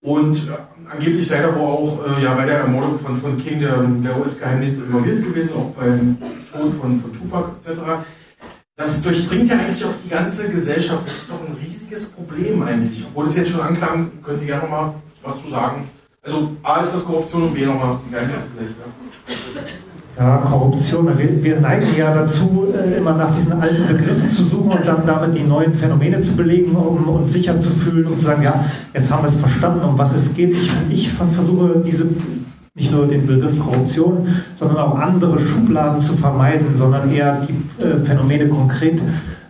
[0.00, 3.60] und äh, angeblich sei da wohl auch äh, ja, bei der Ermordung von, von King
[3.60, 6.18] der, der US-Geheimdienst involviert gewesen, auch beim
[6.52, 7.80] Tod von, von Tupac etc.
[8.76, 11.06] Das durchdringt ja eigentlich auch die ganze Gesellschaft.
[11.06, 13.06] Das ist doch ein riesiges Problem eigentlich.
[13.08, 15.88] Obwohl es jetzt schon anklang, können Sie gerne nochmal was zu sagen.
[16.22, 18.74] Also A ist das Korruption und B nochmal die vielleicht.
[19.54, 19.62] Ja.
[20.18, 21.06] Ja, Korruption.
[21.18, 25.06] Wir, wir, neigen ja dazu, äh, immer nach diesen alten Begriffen zu suchen und dann
[25.06, 28.64] damit die neuen Phänomene zu belegen, um uns sicher zu fühlen und zu sagen, ja,
[28.94, 30.52] jetzt haben wir es verstanden, um was es geht.
[30.52, 32.06] Ich, ich versuche diese
[32.74, 37.98] nicht nur den Begriff Korruption, sondern auch andere Schubladen zu vermeiden, sondern eher die äh,
[38.04, 39.00] Phänomene konkret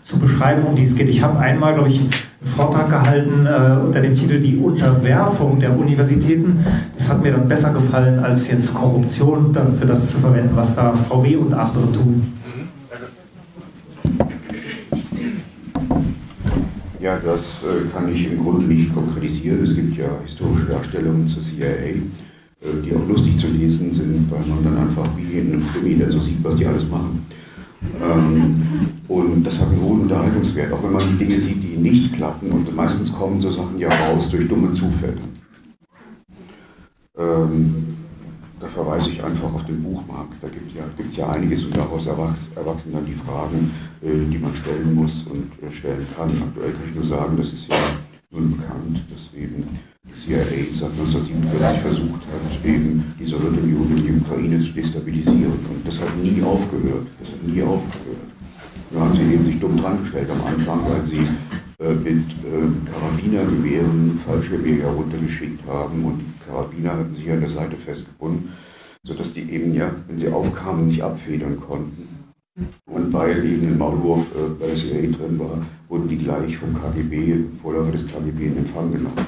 [0.07, 1.09] zu beschreiben, um die es geht.
[1.09, 2.11] Ich habe einmal, glaube ich, einen
[2.45, 6.65] Vortrag gehalten äh, unter dem Titel Die Unterwerfung der Universitäten.
[6.97, 10.93] Das hat mir dann besser gefallen, als jetzt Korruption für das zu verwenden, was da
[10.93, 12.33] VW und andere tun.
[17.01, 19.65] Ja, das äh, kann ich im Grunde nicht konkretisieren.
[19.65, 22.01] Es gibt ja historische Darstellungen zur CIA, äh,
[22.85, 26.13] die auch lustig zu lesen sind, weil man dann einfach wie in einem Krimi dann
[26.13, 27.27] so sieht, was die alles machen.
[28.03, 32.15] Ähm, und das hat einen hohen Unterhaltungswert, auch wenn man die Dinge sieht, die nicht
[32.15, 32.51] klappen.
[32.51, 35.15] Und meistens kommen so Sachen ja raus durch dumme Zufälle.
[37.17, 37.97] Ähm,
[38.59, 40.43] da verweise ich einfach auf den Buchmarkt.
[40.43, 43.71] Da gibt es ja, ja einiges und daraus erwachs, erwachsen dann die Fragen,
[44.03, 46.31] äh, die man stellen muss und äh, stellen kann.
[46.43, 47.77] Aktuell kann ich nur sagen, das ist ja
[48.31, 49.69] nun bekannt, dass eben
[50.05, 55.53] die CIA seit 1947 versucht hat, eben die Sowjetunion und die Ukraine zu destabilisieren.
[55.53, 57.07] Und das hat nie aufgehört.
[57.21, 58.36] Das hat nie aufgehört.
[58.91, 61.27] Da haben sie eben sich dumm dran gestellt am Anfang, weil sie
[61.79, 67.77] äh, mit äh, Karabinergewehren Fallschirmjäger runtergeschickt haben und die Karabiner hatten sich an der Seite
[67.77, 68.53] festgebunden,
[69.03, 72.09] sodass die eben ja, wenn sie aufkamen, nicht abfedern konnten.
[72.87, 76.75] Und weil eben ein Maulwurf äh, bei der CIA drin war, wurden die gleich vom
[76.75, 79.27] KGB, Vorläufer des KGB, in Empfang genommen.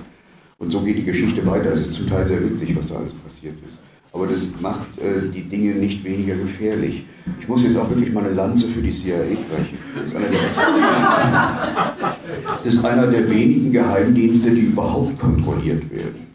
[0.59, 1.73] Und so geht die Geschichte weiter.
[1.73, 3.79] Es ist zum Teil sehr witzig, was da alles passiert ist.
[4.13, 7.05] Aber das macht äh, die Dinge nicht weniger gefährlich.
[7.41, 9.79] Ich muss jetzt auch wirklich mal eine Lanze für die CIA brechen.
[9.95, 10.39] Das ist, einer der,
[12.65, 16.27] das ist einer der wenigen Geheimdienste, die überhaupt kontrolliert werden.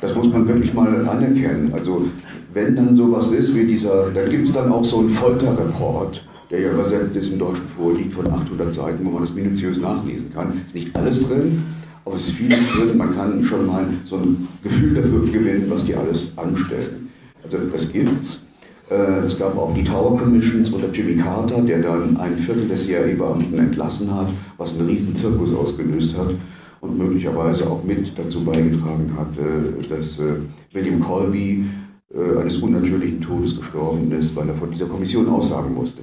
[0.00, 1.72] Das muss man wirklich mal anerkennen.
[1.72, 2.06] Also
[2.52, 6.60] wenn dann sowas ist wie dieser, dann gibt es dann auch so einen Folterreport, der
[6.60, 10.52] ja übersetzt ist im Deutschen vorliegt von 800 Seiten, wo man das minutiös nachlesen kann.
[10.66, 11.62] Ist nicht alles drin,
[12.04, 12.96] aber es ist vieles drin.
[12.96, 17.10] Man kann schon mal so ein Gefühl dafür gewinnen, was die alles anstellen.
[17.42, 18.46] Also das gibt's.
[18.90, 22.76] Äh, es gab auch die Tower Commissions unter Jimmy Carter, der dann ein Viertel der
[22.76, 26.34] CIA-Beamten entlassen hat, was einen riesen Zirkus ausgelöst hat
[26.80, 30.36] und möglicherweise auch mit dazu beigetragen hat, äh, dass äh,
[30.72, 31.64] William Colby
[32.12, 36.02] eines unnatürlichen Todes gestorben ist, weil er von dieser Kommission aussagen musste.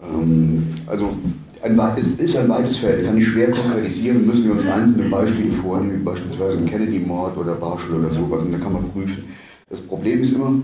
[0.00, 1.10] Ähm, also
[1.62, 5.52] ein, es ist ein weites Feld, kann ich schwer konkretisieren, müssen wir uns einzelne Beispiele
[5.52, 9.24] vornehmen, beispielsweise Kennedy-Mord oder Barschel oder sowas, und da kann man prüfen.
[9.70, 10.54] Das Problem ist immer,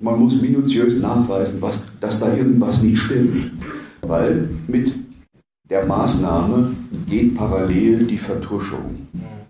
[0.00, 3.52] man muss minutiös nachweisen, was, dass da irgendwas nicht stimmt.
[4.02, 4.92] Weil mit
[5.68, 6.74] der Maßnahme
[7.06, 9.08] geht parallel die Vertuschung.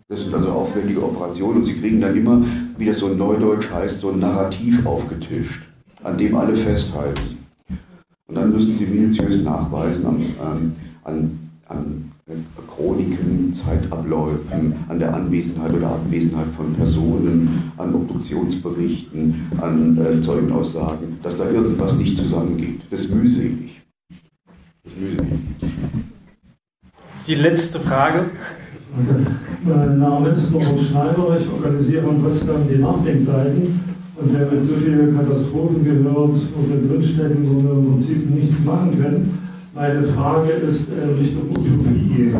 [0.09, 2.45] Das sind also aufwendige Operationen und sie kriegen dann immer,
[2.77, 5.63] wie das so in Neudeutsch heißt, so ein Narrativ aufgetischt,
[6.03, 7.40] an dem alle festhalten.
[8.31, 10.73] Und dann müssen sie minutiös nachweisen an, an,
[11.03, 12.13] an, an
[12.69, 21.39] Chroniken, Zeitabläufen, an der Anwesenheit oder Abwesenheit von Personen, an Obduktionsberichten, an äh, Zeugenaussagen, dass
[21.39, 22.83] da irgendwas nicht zusammengeht.
[22.89, 23.83] Das ist mühselig.
[24.85, 25.41] Das ist mühselig.
[27.27, 28.27] Die letzte Frage.
[29.65, 33.90] Mein Name ist Norbert Schneider, ich organisiere in Potsdam die Nachdenkseiten.
[34.21, 38.29] Und wir haben jetzt so viele Katastrophen gehört, wo wir drinstecken, wo wir im Prinzip
[38.29, 39.39] nichts machen können.
[39.75, 42.35] Meine Frage ist in Richtung Utopie.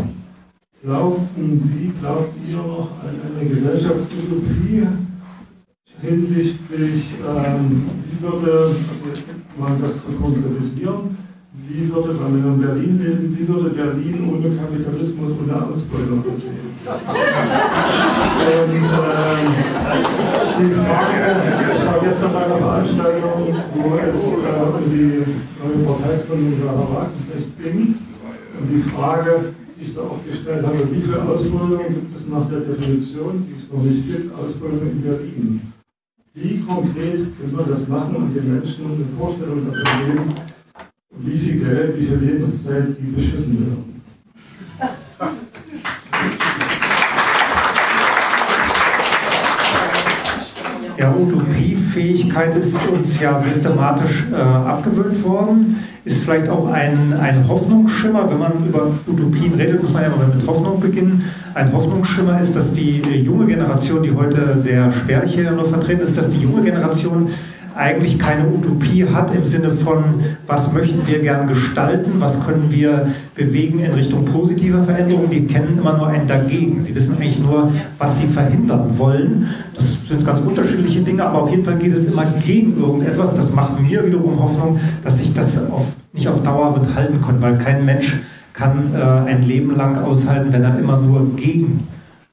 [0.83, 4.87] Glaubten Sie, glaubt ihr noch an eine Gesellschaftsutopie
[6.03, 8.75] hinsichtlich, ähm, wie würde
[9.59, 11.17] man das zu konkretisieren,
[11.69, 16.71] wie würde, wir in Berlin leben, wie würde Berlin ohne Kapitalismus, ohne Ausbeutung aussehen?
[18.41, 18.91] Und ähm,
[20.59, 21.19] die Frage,
[21.73, 25.25] ich war gestern bei einer Veranstaltung, wo es äh, um die
[25.61, 27.95] neue Parteigründung Sarah Wagensrechts ging.
[28.61, 32.49] Und die Frage, die ich da auch gestellt habe, wie viel Ausbildung gibt es nach
[32.49, 35.73] der Definition, die es noch nicht gibt, Ausbildung in Berlin?
[36.35, 40.35] Wie konkret können wir das machen und den Menschen eine Vorstellung davon geben,
[41.23, 43.91] wie viel Geld, wie viel Lebenszeit die beschissen werden?
[50.99, 55.77] Ja, Utopiefähigkeit ist uns ja systematisch äh, abgewöhnt worden.
[56.05, 60.27] Ist vielleicht auch ein, ein Hoffnungsschimmer, wenn man über Utopien redet, muss man ja mal
[60.35, 61.25] mit Hoffnung beginnen.
[61.55, 66.17] Ein Hoffnungsschimmer ist, dass die junge Generation, die heute sehr spärlich hier nur vertreten ist,
[66.17, 67.29] dass die junge Generation
[67.81, 70.05] eigentlich keine Utopie hat im Sinne von,
[70.47, 75.31] was möchten wir gern gestalten, was können wir bewegen in Richtung positiver Veränderung.
[75.31, 76.85] Die kennen immer nur ein Dagegen.
[76.85, 79.49] Sie wissen eigentlich nur, was sie verhindern wollen.
[79.75, 83.35] Das sind ganz unterschiedliche Dinge, aber auf jeden Fall geht es immer gegen irgendetwas.
[83.35, 87.41] Das macht mir wiederum Hoffnung, dass sich das auf, nicht auf Dauer wird halten können,
[87.41, 88.21] weil kein Mensch
[88.53, 91.89] kann äh, ein Leben lang aushalten, wenn er immer nur gegen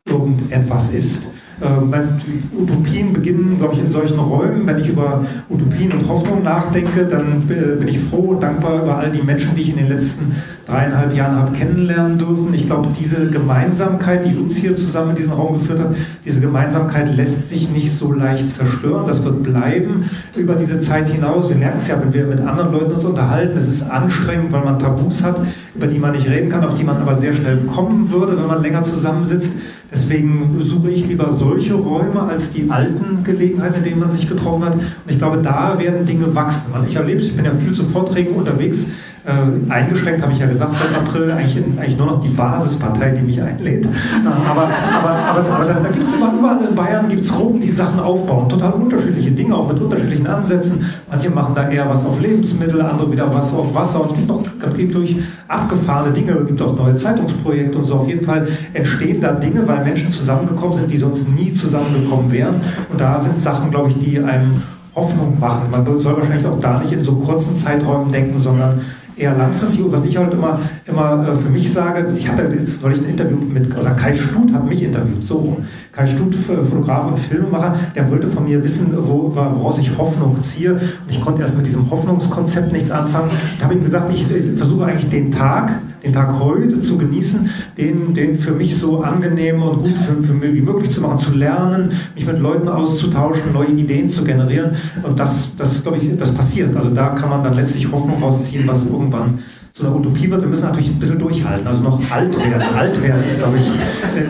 [0.06, 1.28] irgendetwas ist.
[1.60, 4.66] Äh, Utopien beginnen, glaube ich, in solchen Räumen.
[4.66, 9.12] Wenn ich über Utopien und Hoffnung nachdenke, dann bin ich froh und dankbar über all
[9.12, 10.36] die Menschen, die ich in den letzten
[10.68, 12.54] dreieinhalb Jahren habe kennenlernen dürfen.
[12.54, 15.96] Ich glaube, diese Gemeinsamkeit, die uns hier zusammen in diesen Raum geführt hat,
[16.26, 19.08] diese Gemeinsamkeit lässt sich nicht so leicht zerstören.
[19.08, 21.50] Das wird bleiben über diese Zeit hinaus.
[21.50, 23.58] Wir merken es ja, wenn wir mit anderen Leuten uns unterhalten.
[23.58, 25.40] Es ist anstrengend, weil man Tabus hat,
[25.74, 28.48] über die man nicht reden kann, auf die man aber sehr schnell kommen würde, wenn
[28.48, 29.54] man länger zusammensitzt.
[29.92, 34.66] Deswegen suche ich lieber solche Räume als die alten Gelegenheiten, in denen man sich getroffen
[34.66, 34.74] hat.
[34.74, 36.74] Und ich glaube, da werden Dinge wachsen.
[36.74, 38.92] Weil ich erlebe, ich bin ja viel zu Vorträgen unterwegs,
[39.28, 43.24] Äh, eingeschränkt habe ich ja gesagt seit April, eigentlich, eigentlich nur noch die Basispartei, die
[43.24, 43.86] mich einlädt.
[44.26, 48.00] Aber, aber, aber, aber da, da gibt es überall in Bayern gibt's Gruppen, die Sachen
[48.00, 50.86] aufbauen, total unterschiedliche Dinge, auch mit unterschiedlichen Ansätzen.
[51.10, 54.04] Manche machen da eher was auf Lebensmittel, andere wieder was auf Wasser.
[54.04, 54.32] Und es gibt
[54.66, 55.18] es gibt durch
[55.50, 57.96] abgefahrene Dinge, es gibt auch neue Zeitungsprojekte und so.
[57.96, 62.62] Auf jeden Fall entstehen da Dinge, weil Menschen zusammengekommen sind, die sonst nie zusammengekommen wären.
[62.90, 64.64] Und da sind Sachen, glaube ich, die einem
[64.96, 65.70] Hoffnung machen.
[65.70, 68.82] Man soll wahrscheinlich auch da nicht in so kurzen Zeiträumen denken, sondern
[69.18, 69.84] eher langfristig.
[69.84, 73.10] Und was ich halt immer, immer äh, für mich sage, ich hatte jetzt neulich ein
[73.10, 75.58] Interview mit, oder Kai Stut hat mich interviewt, so.
[75.92, 80.74] Kai Stut, Fotograf und Filmemacher, der wollte von mir wissen, wo, woraus ich Hoffnung ziehe.
[80.74, 83.30] Und ich konnte erst mit diesem Hoffnungskonzept nichts anfangen.
[83.58, 84.26] Da habe ich gesagt, ich
[84.58, 85.72] versuche eigentlich den Tag,
[86.04, 90.34] den Tag heute zu genießen, den, den für mich so angenehm und gut für, für
[90.34, 94.72] mich wie möglich zu machen, zu lernen, mich mit Leuten auszutauschen, neue Ideen zu generieren.
[95.04, 96.76] Und das, das glaube ich, das passiert.
[96.76, 99.40] Also da kann man dann letztlich Hoffnung rausziehen, was irgendwann
[99.74, 100.42] zu einer Utopie wird.
[100.42, 102.64] Wir müssen natürlich ein bisschen durchhalten, also noch alt werden.
[102.76, 103.68] Alt werden ist, glaube ich,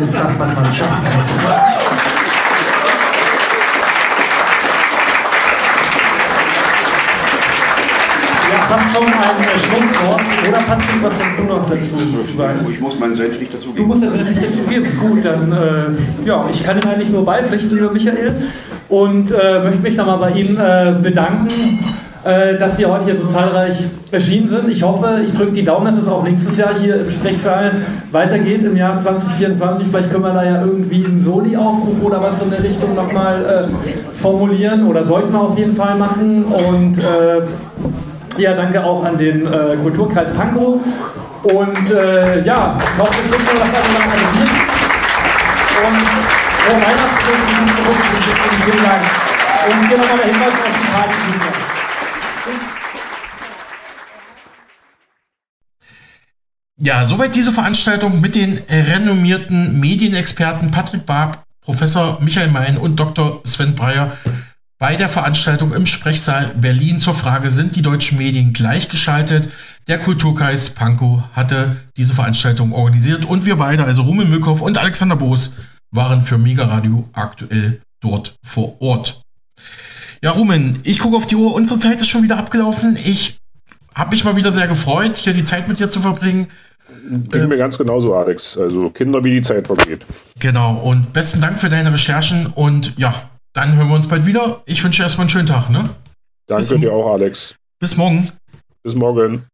[0.03, 2.16] ist das, was man schaffen muss.
[8.77, 10.21] Fast schon ein Schlusswort.
[10.47, 12.67] Oder Patrick, was hast du noch dazu sagen?
[12.71, 13.77] Ich muss meinen Senf nicht dazu geben.
[13.77, 14.99] Du musst den Senf nicht dazu geben.
[14.99, 18.33] Gut, dann, äh, ja, ich kann Ihnen eigentlich nur beipflichten, lieber Michael.
[18.89, 21.49] Und äh, möchte mich nochmal bei Ihnen äh, bedanken,
[22.23, 24.69] äh, dass Sie heute hier so zahlreich erschienen sind.
[24.69, 27.71] Ich hoffe, ich drücke die Daumen, dass es auch nächstes Jahr hier im Sprechsaal
[28.11, 29.87] weitergeht im Jahr 2024.
[29.87, 34.15] Vielleicht können wir da ja irgendwie einen Soli-Aufruf oder was in der Richtung nochmal äh,
[34.15, 36.45] formulieren oder sollten wir auf jeden Fall machen.
[36.45, 37.41] Und äh,
[38.37, 40.79] ja, danke auch an den äh, Kulturkreis Pankow.
[41.43, 44.49] Und äh, ja, noch ein Glück, was man organisiert.
[45.85, 46.07] Und
[46.57, 47.31] frohe Weihnachten
[47.87, 48.01] und
[48.63, 49.03] vielen Dank.
[49.69, 51.13] Und hier nochmal der Hinweis auf die Party.
[56.79, 63.41] Ja, soweit diese Veranstaltung mit den renommierten Medienexperten Patrick Barb, Professor Michael Mein und Dr.
[63.45, 64.11] Sven Breyer
[64.79, 69.49] bei der Veranstaltung im Sprechsaal Berlin zur Frage, sind die deutschen Medien gleichgeschaltet?
[69.87, 75.15] Der Kulturkreis Pankow hatte diese Veranstaltung organisiert und wir beide, also Rummel Mückhoff und Alexander
[75.15, 75.55] Boos,
[75.89, 79.21] waren für Mega Radio aktuell dort vor Ort.
[80.21, 82.97] Ja, Rumen, ich gucke auf die Uhr, unsere Zeit ist schon wieder abgelaufen.
[83.03, 83.39] Ich
[83.95, 86.47] habe mich mal wieder sehr gefreut, hier die Zeit mit dir zu verbringen.
[87.09, 88.57] Ging äh, mir ganz genauso, Alex.
[88.57, 90.05] Also Kinder, wie die Zeit vergeht.
[90.39, 94.61] Genau, und besten Dank für deine Recherchen und ja, dann hören wir uns bald wieder.
[94.65, 95.89] Ich wünsche erstmal einen schönen Tag, ne?
[96.45, 97.55] Danke dir auch, Alex.
[97.79, 98.29] Bis morgen.
[98.83, 99.47] Bis morgen.